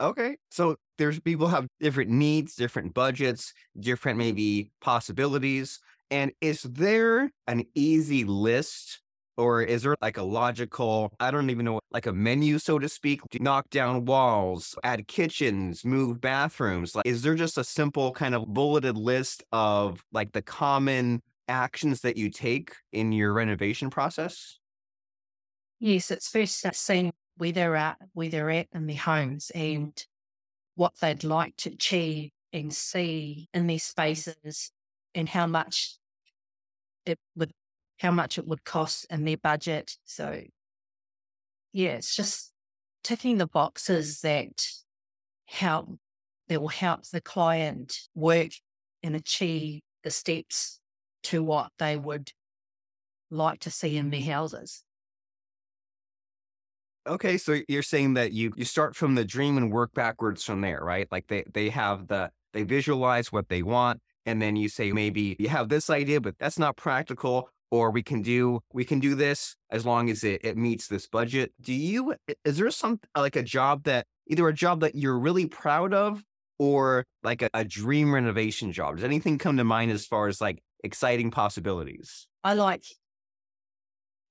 Okay. 0.00 0.36
So 0.50 0.76
there's 0.98 1.20
people 1.20 1.48
have 1.48 1.66
different 1.80 2.10
needs, 2.10 2.54
different 2.56 2.94
budgets, 2.94 3.52
different 3.78 4.18
maybe 4.18 4.70
possibilities. 4.80 5.80
And 6.10 6.32
is 6.40 6.62
there 6.62 7.30
an 7.46 7.64
easy 7.74 8.24
list 8.24 9.00
or 9.36 9.62
is 9.62 9.82
there 9.82 9.96
like 10.00 10.16
a 10.16 10.22
logical, 10.22 11.12
I 11.18 11.30
don't 11.30 11.50
even 11.50 11.64
know, 11.64 11.80
like 11.90 12.06
a 12.06 12.12
menu, 12.12 12.58
so 12.58 12.78
to 12.78 12.88
speak, 12.88 13.20
to 13.32 13.42
knock 13.42 13.68
down 13.70 14.04
walls, 14.04 14.76
add 14.84 15.08
kitchens, 15.08 15.84
move 15.84 16.20
bathrooms? 16.20 16.94
Like, 16.94 17.06
is 17.06 17.22
there 17.22 17.34
just 17.34 17.58
a 17.58 17.64
simple 17.64 18.12
kind 18.12 18.34
of 18.34 18.46
bulleted 18.46 18.96
list 18.96 19.42
of 19.50 20.04
like 20.12 20.32
the 20.32 20.42
common 20.42 21.20
actions 21.48 22.00
that 22.02 22.16
you 22.16 22.30
take 22.30 22.74
in 22.92 23.12
your 23.12 23.32
renovation 23.32 23.90
process? 23.90 24.58
Yes, 25.80 26.10
it's 26.10 26.28
first 26.28 26.66
seeing 26.74 27.12
where 27.36 27.52
they're 27.52 27.76
at, 27.76 27.98
where 28.12 28.28
they're 28.28 28.50
at 28.50 28.68
in 28.72 28.86
their 28.86 28.96
homes 28.96 29.50
mm. 29.54 29.76
and 29.76 30.06
what 30.76 30.94
they'd 31.00 31.24
like 31.24 31.56
to 31.56 31.70
achieve 31.70 32.30
and 32.52 32.72
see 32.72 33.48
in 33.52 33.66
their 33.66 33.78
spaces 33.78 34.70
and 35.14 35.28
how 35.28 35.46
much 35.46 35.96
it 37.06 37.18
would 37.36 37.52
how 37.98 38.10
much 38.10 38.38
it 38.38 38.46
would 38.46 38.64
cost 38.64 39.06
in 39.08 39.24
their 39.24 39.36
budget. 39.36 39.96
So 40.04 40.42
yeah, 41.72 41.90
it's 41.90 42.14
just 42.14 42.52
ticking 43.02 43.38
the 43.38 43.46
boxes 43.46 44.20
that 44.20 44.66
help 45.46 45.98
that 46.48 46.60
will 46.60 46.68
help 46.68 47.02
the 47.04 47.20
client 47.20 47.96
work 48.14 48.50
and 49.02 49.14
achieve 49.14 49.82
the 50.02 50.10
steps 50.10 50.80
to 51.24 51.42
what 51.42 51.70
they 51.78 51.96
would 51.96 52.32
like 53.30 53.60
to 53.60 53.70
see 53.70 53.96
in 53.96 54.10
their 54.10 54.22
houses. 54.22 54.84
Okay, 57.06 57.36
so 57.36 57.60
you're 57.68 57.82
saying 57.82 58.14
that 58.14 58.32
you 58.32 58.52
you 58.56 58.64
start 58.64 58.96
from 58.96 59.14
the 59.14 59.24
dream 59.24 59.58
and 59.58 59.70
work 59.70 59.92
backwards 59.94 60.42
from 60.42 60.62
there, 60.62 60.80
right? 60.82 61.06
Like 61.10 61.26
they 61.28 61.44
they 61.52 61.68
have 61.68 62.08
the 62.08 62.30
they 62.54 62.62
visualize 62.62 63.30
what 63.30 63.48
they 63.48 63.62
want 63.62 64.00
and 64.26 64.40
then 64.40 64.56
you 64.56 64.68
say 64.68 64.92
maybe 64.92 65.36
you 65.38 65.48
have 65.48 65.68
this 65.68 65.90
idea 65.90 66.20
but 66.20 66.38
that's 66.38 66.58
not 66.58 66.76
practical 66.76 67.48
or 67.70 67.90
we 67.90 68.02
can 68.02 68.22
do 68.22 68.60
we 68.72 68.84
can 68.84 69.00
do 69.00 69.14
this 69.14 69.56
as 69.70 69.84
long 69.84 70.08
as 70.08 70.24
it, 70.24 70.40
it 70.44 70.56
meets 70.56 70.88
this 70.88 71.06
budget. 71.06 71.52
Do 71.60 71.74
you 71.74 72.14
is 72.44 72.56
there 72.58 72.70
some 72.70 73.00
like 73.16 73.36
a 73.36 73.42
job 73.42 73.84
that 73.84 74.06
either 74.28 74.48
a 74.48 74.54
job 74.54 74.80
that 74.80 74.94
you're 74.94 75.18
really 75.18 75.46
proud 75.46 75.92
of 75.92 76.22
or 76.58 77.04
like 77.22 77.42
a, 77.42 77.50
a 77.52 77.64
dream 77.64 78.14
renovation 78.14 78.72
job? 78.72 78.96
Does 78.96 79.04
anything 79.04 79.38
come 79.38 79.56
to 79.56 79.64
mind 79.64 79.90
as 79.90 80.06
far 80.06 80.28
as 80.28 80.40
like 80.40 80.62
exciting 80.82 81.30
possibilities? 81.30 82.26
I 82.44 82.54
like 82.54 82.84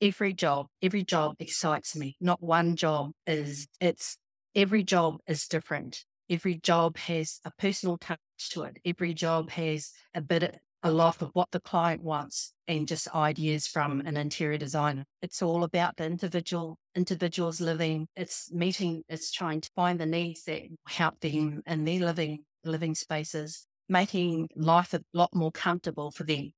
every 0.01 0.33
job, 0.33 0.67
every 0.81 1.03
job 1.03 1.35
excites 1.39 1.95
me. 1.95 2.15
Not 2.19 2.41
one 2.41 2.75
job 2.75 3.11
is, 3.25 3.67
it's 3.79 4.17
every 4.55 4.83
job 4.83 5.17
is 5.27 5.47
different. 5.47 6.05
Every 6.29 6.55
job 6.55 6.97
has 6.97 7.39
a 7.45 7.51
personal 7.57 7.97
touch 7.97 8.19
to 8.51 8.63
it. 8.63 8.77
Every 8.85 9.13
job 9.13 9.49
has 9.51 9.91
a 10.13 10.21
bit, 10.21 10.43
of 10.43 10.55
a 10.85 10.91
lot 10.91 11.21
of 11.21 11.29
what 11.33 11.51
the 11.51 11.61
client 11.61 12.01
wants 12.03 12.53
and 12.67 12.87
just 12.87 13.13
ideas 13.15 13.67
from 13.67 14.01
an 14.01 14.17
interior 14.17 14.57
designer. 14.57 15.05
It's 15.21 15.41
all 15.41 15.63
about 15.63 15.95
the 15.97 16.05
individual, 16.05 16.77
individuals 16.95 17.61
living. 17.61 18.07
It's 18.15 18.51
meeting, 18.51 19.03
it's 19.07 19.31
trying 19.31 19.61
to 19.61 19.69
find 19.75 19.99
the 19.99 20.05
needs 20.05 20.43
that 20.43 20.63
help 20.87 21.19
them 21.21 21.61
in 21.65 21.85
their 21.85 21.99
living, 21.99 22.45
living 22.65 22.95
spaces, 22.95 23.65
making 23.87 24.49
life 24.55 24.93
a 24.93 25.01
lot 25.13 25.33
more 25.33 25.51
comfortable 25.51 26.11
for 26.11 26.23
them. 26.25 26.51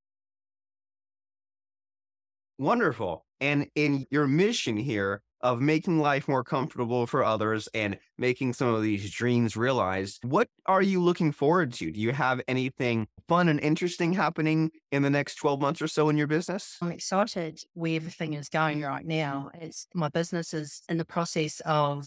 Wonderful. 2.58 3.25
And 3.40 3.66
in 3.74 4.06
your 4.10 4.26
mission 4.26 4.76
here 4.76 5.22
of 5.42 5.60
making 5.60 6.00
life 6.00 6.26
more 6.26 6.42
comfortable 6.42 7.06
for 7.06 7.22
others 7.22 7.68
and 7.74 7.98
making 8.18 8.54
some 8.54 8.68
of 8.74 8.82
these 8.82 9.10
dreams 9.10 9.56
realized, 9.56 10.24
what 10.24 10.48
are 10.64 10.82
you 10.82 11.02
looking 11.02 11.30
forward 11.30 11.72
to? 11.74 11.92
Do 11.92 12.00
you 12.00 12.12
have 12.12 12.40
anything 12.48 13.06
fun 13.28 13.48
and 13.48 13.60
interesting 13.60 14.14
happening 14.14 14.70
in 14.90 15.02
the 15.02 15.10
next 15.10 15.34
12 15.36 15.60
months 15.60 15.82
or 15.82 15.88
so 15.88 16.08
in 16.08 16.16
your 16.16 16.26
business? 16.26 16.78
I'm 16.80 16.90
excited 16.90 17.60
where 17.74 17.96
everything 17.96 18.34
is 18.34 18.48
going 18.48 18.80
right 18.82 19.04
now. 19.04 19.50
It's 19.54 19.86
my 19.94 20.08
business 20.08 20.54
is 20.54 20.82
in 20.88 20.96
the 20.96 21.04
process 21.04 21.60
of 21.60 22.06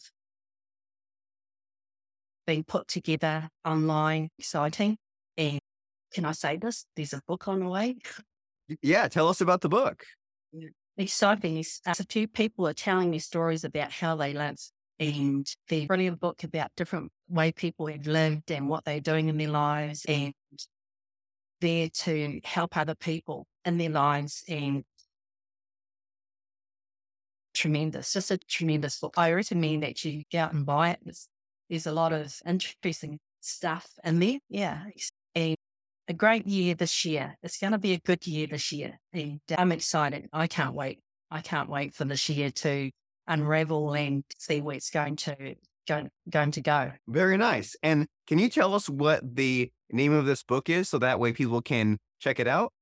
being 2.47 2.63
put 2.63 2.88
together 2.88 3.47
online, 3.63 4.30
exciting. 4.39 4.97
And 5.38 5.60
can 6.12 6.25
I 6.25 6.32
say 6.32 6.58
this? 6.58 6.86
There's 6.95 7.13
a 7.13 7.21
book 7.27 7.47
on 7.47 7.60
the 7.60 7.69
way. 7.69 7.97
Yeah, 8.82 9.08
tell 9.08 9.27
us 9.27 9.39
about 9.39 9.62
the 9.62 9.69
book 9.69 10.04
exciting 10.99 11.57
is 11.57 11.79
uh, 11.85 11.93
few 12.09 12.27
people 12.27 12.67
are 12.67 12.73
telling 12.73 13.09
me 13.09 13.19
stories 13.19 13.63
about 13.63 13.91
how 13.91 14.15
they 14.15 14.33
live 14.33 14.57
and 14.99 15.47
the 15.69 15.85
brilliant 15.88 16.19
book 16.19 16.43
about 16.43 16.71
different 16.75 17.12
way 17.29 17.51
people 17.51 17.88
have 17.88 18.05
lived 18.05 18.51
and 18.51 18.67
what 18.67 18.83
they're 18.83 18.99
doing 18.99 19.29
in 19.29 19.38
their 19.38 19.49
lives 19.49 20.05
and 20.07 20.33
there 21.62 21.89
to 21.89 22.41
help 22.43 22.75
other 22.75 22.95
people 22.95 23.47
in 23.65 23.77
their 23.77 23.89
lives 23.89 24.43
and 24.49 24.83
tremendous, 27.53 28.13
just 28.13 28.31
a 28.31 28.38
tremendous 28.38 28.99
book. 28.99 29.13
I 29.17 29.31
recommend 29.31 29.83
that 29.83 30.03
you 30.03 30.23
go 30.31 30.39
out 30.39 30.53
and 30.53 30.65
buy 30.65 30.91
it. 30.91 30.99
There's, 31.03 31.27
there's 31.69 31.88
a 31.88 31.91
lot 31.91 32.13
of 32.13 32.33
interesting 32.45 33.19
stuff 33.39 33.88
in 34.03 34.19
there. 34.19 34.39
Yeah. 34.49 34.83
A 36.10 36.13
great 36.13 36.48
year 36.48 36.74
this 36.76 37.06
year. 37.06 37.38
It's 37.43 37.60
going 37.60 37.72
to 37.72 37.78
be 37.78 37.93
a 37.93 38.00
good 38.00 38.26
year 38.26 38.48
this 38.48 38.72
year. 38.72 39.00
And 39.13 39.39
I'm 39.58 39.72
excited. 39.72 40.28
I 40.34 40.48
can't 40.48 40.74
wait. 40.74 41.00
I 41.30 41.41
can't 41.41 41.69
wait 41.69 41.93
for 41.93 42.04
this 42.04 42.28
year 42.28 42.50
to 42.50 42.89
unravel 43.28 43.93
and 43.93 44.24
see 44.38 44.60
where 44.60 44.76
it's 44.76 44.89
going 44.89 45.15
to 45.17 45.56
going, 45.88 46.10
going 46.30 46.52
to 46.52 46.62
go. 46.62 46.91
Very 47.08 47.38
nice. 47.38 47.76
And 47.84 48.08
can 48.28 48.39
you 48.39 48.50
tell 48.50 48.74
us 48.74 48.89
what 48.89 49.22
the 49.24 49.72
name 49.91 50.13
of 50.13 50.26
this 50.26 50.43
book 50.43 50.69
is 50.69 50.89
so 50.89 50.98
that 51.00 51.19
way 51.19 51.32
people 51.32 51.62
can 51.62 51.98
check 52.19 52.39
it 52.39 52.48
out? 52.48 52.74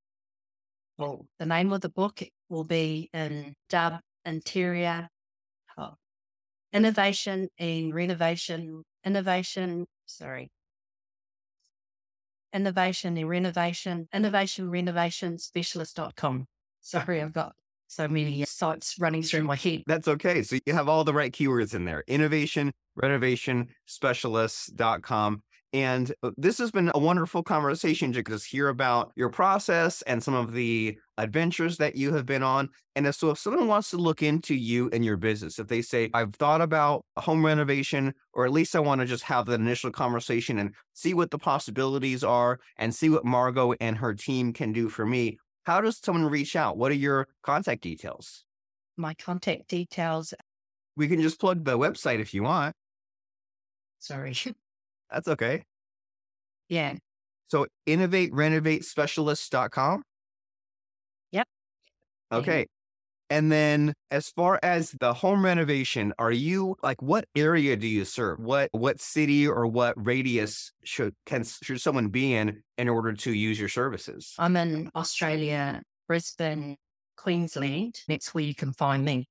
Well, 0.97 1.25
the 1.37 1.45
name 1.45 1.71
of 1.73 1.81
the 1.81 1.89
book 1.89 2.21
will 2.49 2.63
be 2.63 3.09
in 3.13 3.53
Dub 3.69 3.99
Interior 4.25 5.09
oh, 5.77 5.93
Innovation 6.73 7.49
and 7.59 7.93
Renovation 7.93 8.83
Innovation. 9.05 9.85
Sorry, 10.05 10.49
innovation 12.57 13.17
and 13.17 13.29
renovation, 13.29 14.07
innovation 14.13 14.69
renovation 14.69 15.37
specialist.com. 15.37 16.45
Sorry, 16.81 17.21
I've 17.21 17.33
got 17.33 17.53
so 17.87 18.07
many 18.07 18.43
sites 18.47 18.95
running 18.99 19.21
through 19.21 19.43
my 19.43 19.55
head. 19.55 19.83
That's 19.85 20.07
okay. 20.07 20.41
So 20.41 20.57
you 20.65 20.73
have 20.73 20.89
all 20.89 21.03
the 21.03 21.13
right 21.13 21.31
keywords 21.31 21.73
in 21.73 21.85
there 21.85 22.03
innovation, 22.07 22.73
renovation 22.95 23.67
specialist.com. 23.85 25.43
And 25.73 26.13
uh, 26.23 26.31
this 26.37 26.57
has 26.59 26.71
been 26.71 26.91
a 26.95 26.99
wonderful 26.99 27.43
conversation 27.43 28.13
to 28.13 28.23
just 28.23 28.45
hear 28.45 28.69
about 28.69 29.11
your 29.15 29.29
process 29.29 30.01
and 30.03 30.23
some 30.23 30.33
of 30.33 30.53
the 30.53 30.97
adventures 31.17 31.77
that 31.77 31.95
you 31.95 32.13
have 32.13 32.25
been 32.25 32.41
on. 32.41 32.69
And 32.95 33.13
so, 33.13 33.31
if 33.31 33.39
someone 33.39 33.67
wants 33.67 33.89
to 33.89 33.97
look 33.97 34.23
into 34.23 34.55
you 34.55 34.89
and 34.93 35.03
your 35.03 35.17
business, 35.17 35.59
if 35.59 35.67
they 35.67 35.81
say, 35.81 36.09
I've 36.13 36.33
thought 36.35 36.61
about 36.61 37.03
a 37.17 37.21
home 37.21 37.45
renovation, 37.45 38.13
or 38.33 38.45
at 38.45 38.51
least 38.51 38.75
I 38.75 38.79
want 38.79 39.01
to 39.01 39.07
just 39.07 39.23
have 39.23 39.45
that 39.47 39.59
initial 39.59 39.91
conversation 39.91 40.57
and 40.57 40.73
see 40.93 41.13
what 41.13 41.31
the 41.31 41.39
possibilities 41.39 42.23
are 42.23 42.59
and 42.77 42.95
see 42.95 43.09
what 43.09 43.25
Margo 43.25 43.73
and 43.81 43.97
her 43.97 44.13
team 44.13 44.53
can 44.53 44.71
do 44.71 44.87
for 44.87 45.05
me, 45.05 45.37
how 45.65 45.81
does 45.81 45.99
someone 46.01 46.25
reach 46.25 46.55
out? 46.55 46.77
What 46.77 46.91
are 46.91 46.95
your 46.95 47.27
contact 47.43 47.81
details? 47.81 48.45
My 48.95 49.13
contact 49.15 49.67
details. 49.67 50.33
We 50.95 51.09
can 51.09 51.21
just 51.21 51.39
plug 51.39 51.65
the 51.65 51.77
website 51.77 52.19
if 52.19 52.33
you 52.33 52.43
want. 52.43 52.73
Sorry. 53.99 54.33
That's 55.11 55.27
okay. 55.27 55.63
Yeah. 56.69 56.95
So 57.47 57.67
innovate 57.85 58.33
renovate 58.33 58.83
specialist.com. 58.83 60.03
Yep. 61.31 61.47
Okay. 62.31 62.67
And 63.29 63.51
then 63.51 63.93
as 64.09 64.29
far 64.29 64.59
as 64.63 64.91
the 64.99 65.13
home 65.13 65.43
renovation, 65.43 66.13
are 66.17 66.31
you 66.31 66.77
like 66.81 67.01
what 67.01 67.25
area 67.35 67.75
do 67.75 67.87
you 67.87 68.05
serve? 68.05 68.39
What 68.39 68.69
what 68.71 69.01
city 69.01 69.47
or 69.47 69.67
what 69.67 69.93
radius 69.97 70.71
should 70.83 71.13
can 71.25 71.43
should 71.43 71.81
someone 71.81 72.07
be 72.07 72.33
in 72.33 72.63
in 72.77 72.87
order 72.87 73.13
to 73.13 73.33
use 73.33 73.59
your 73.59 73.69
services? 73.69 74.33
I'm 74.37 74.55
in 74.55 74.89
Australia, 74.95 75.81
Brisbane, 76.07 76.77
Queensland. 77.17 78.01
That's 78.07 78.33
where 78.33 78.45
you 78.45 78.55
can 78.55 78.71
find 78.71 79.03
me. 79.03 79.27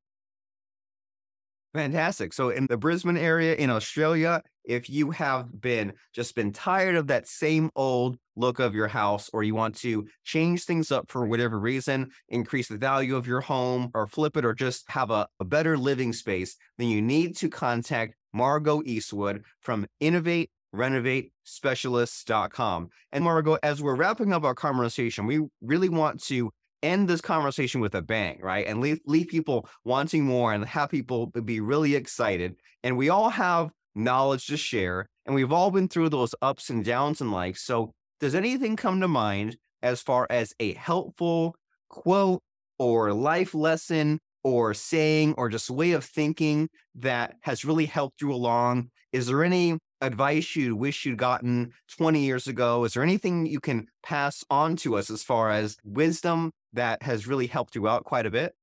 Fantastic. 1.73 2.33
So 2.35 2.51
in 2.51 2.67
the 2.67 2.77
Brisbane 2.77 3.17
area 3.19 3.55
in 3.55 3.71
Australia, 3.71 4.43
if 4.67 4.91
you 4.91 5.11
have 5.13 5.61
been 5.61 5.93
just 6.15 6.35
been 6.35 6.53
tired 6.53 6.97
of 6.97 7.07
that 7.07 7.27
same 7.27 7.71
old 7.75 8.19
look 8.37 8.59
of 8.59 8.75
your 8.75 8.89
house 8.89 9.31
or 9.33 9.43
you 9.43 9.55
want 9.55 9.75
to 9.77 10.07
change 10.25 10.65
things 10.65 10.93
up 10.93 11.11
for 11.11 11.27
whatever 11.27 11.59
reason, 11.59 12.11
increase 12.29 12.69
the 12.69 12.77
value 12.77 13.17
of 13.17 13.27
your 13.27 13.41
home 13.41 13.91
or 13.95 14.07
flip 14.07 14.37
it 14.37 14.45
or 14.45 14.55
just 14.55 14.85
have 14.91 15.11
a, 15.11 15.27
a 15.41 15.45
better 15.45 15.79
living 15.79 16.13
space, 16.13 16.57
then 16.79 16.89
you 16.89 17.01
need 17.01 17.37
to 17.37 17.49
contact 17.49 18.15
Margo 18.33 18.83
Eastwood 18.85 19.45
from 19.61 19.87
Innovate 20.01 20.51
renovate 20.73 21.33
specialists.com. 21.45 22.91
And 23.13 23.25
Margo, 23.25 23.59
as 23.63 23.83
we're 23.83 23.95
wrapping 23.95 24.33
up 24.33 24.45
our 24.45 24.55
conversation, 24.55 25.27
we 25.27 25.41
really 25.63 25.89
want 25.89 26.23
to 26.25 26.51
end 26.83 27.09
this 27.09 27.21
conversation 27.21 27.81
with 27.81 27.95
a 27.95 28.03
bang, 28.03 28.39
right? 28.43 28.67
And 28.67 28.81
leave, 28.81 29.01
leave 29.07 29.29
people 29.29 29.69
wanting 29.85 30.25
more 30.25 30.53
and 30.53 30.65
have 30.67 30.91
people 30.91 31.27
be 31.27 31.61
really 31.61 31.95
excited. 31.95 32.57
And 32.83 32.97
we 32.97 33.09
all 33.09 33.31
have 33.31 33.71
knowledge 33.97 34.47
to 34.47 34.57
share. 34.57 35.07
And 35.25 35.35
we've 35.35 35.53
all 35.53 35.71
been 35.71 35.89
through 35.89 36.11
those 36.11 36.35
ups 36.41 36.71
and 36.71 36.85
downs 36.85 37.21
in 37.21 37.31
life. 37.31 37.57
So, 37.57 37.93
does 38.21 38.35
anything 38.35 38.77
come 38.77 39.01
to 39.01 39.09
mind 39.09 39.57
as 39.83 40.01
far 40.01 40.27
as 40.31 40.55
a 40.61 40.75
helpful 40.75 41.57
quote 41.89 42.41
or 42.79 43.13
life 43.13 43.55
lesson 43.55 44.19
or 44.45 44.75
saying 44.75 45.35
or 45.37 45.49
just 45.49 45.69
way 45.71 45.93
of 45.93 46.05
thinking 46.05 46.69
that 46.95 47.35
has 47.43 47.65
really 47.65 47.87
helped 47.87 48.21
you 48.21 48.33
along? 48.33 48.91
Is 49.13 49.27
there 49.27 49.43
any 49.43 49.79
advice 50.01 50.55
you 50.57 50.77
wish 50.77 51.05
you'd 51.05 51.19
gotten 51.19 51.73
20 51.97 52.21
years 52.21 52.47
ago? 52.47 52.85
Is 52.85 52.95
there 52.95 53.03
anything 53.03 53.47
you 53.47 53.61
can 53.61 53.87
pass 54.03 54.45
on 54.51 54.77
to 54.77 54.97
us 54.97 55.11
as 55.11 55.23
far 55.23 55.51
as 55.51 55.77
wisdom 55.85 56.53
that 56.73 57.03
has 57.03 57.27
really 57.27 57.47
helped 57.47 57.75
you 57.75 57.89
out 57.89 58.05
quite 58.05 58.27
a 58.27 58.31
bit? 58.31 58.55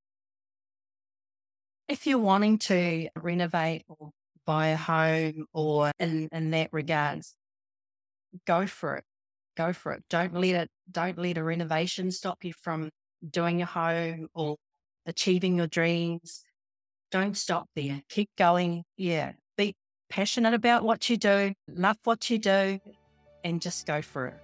If 1.87 2.07
you're 2.07 2.17
wanting 2.17 2.59
to 2.59 3.09
renovate 3.15 3.83
or 3.87 4.11
buy 4.45 4.67
a 4.67 4.77
home 4.77 5.45
or 5.53 5.91
in, 5.99 6.29
in 6.31 6.51
that 6.51 6.69
regards, 6.71 7.35
go 8.45 8.67
for 8.67 8.95
it. 8.97 9.03
Go 9.55 9.73
for 9.73 9.91
it. 9.93 10.03
Don't 10.09 10.33
let 10.33 10.55
it, 10.55 10.69
don't 10.91 11.17
let 11.17 11.37
a 11.37 11.43
renovation 11.43 12.11
stop 12.11 12.43
you 12.43 12.53
from 12.53 12.89
doing 13.29 13.59
your 13.59 13.67
home 13.67 14.27
or 14.33 14.57
achieving 15.05 15.57
your 15.57 15.67
dreams. 15.67 16.43
Don't 17.11 17.37
stop 17.37 17.67
there. 17.75 18.01
Keep 18.09 18.29
going. 18.37 18.83
Yeah. 18.97 19.33
Be 19.57 19.75
passionate 20.09 20.53
about 20.53 20.83
what 20.83 21.09
you 21.09 21.17
do, 21.17 21.53
love 21.67 21.97
what 22.03 22.29
you 22.29 22.39
do, 22.39 22.79
and 23.43 23.61
just 23.61 23.85
go 23.85 24.01
for 24.01 24.27
it. 24.27 24.42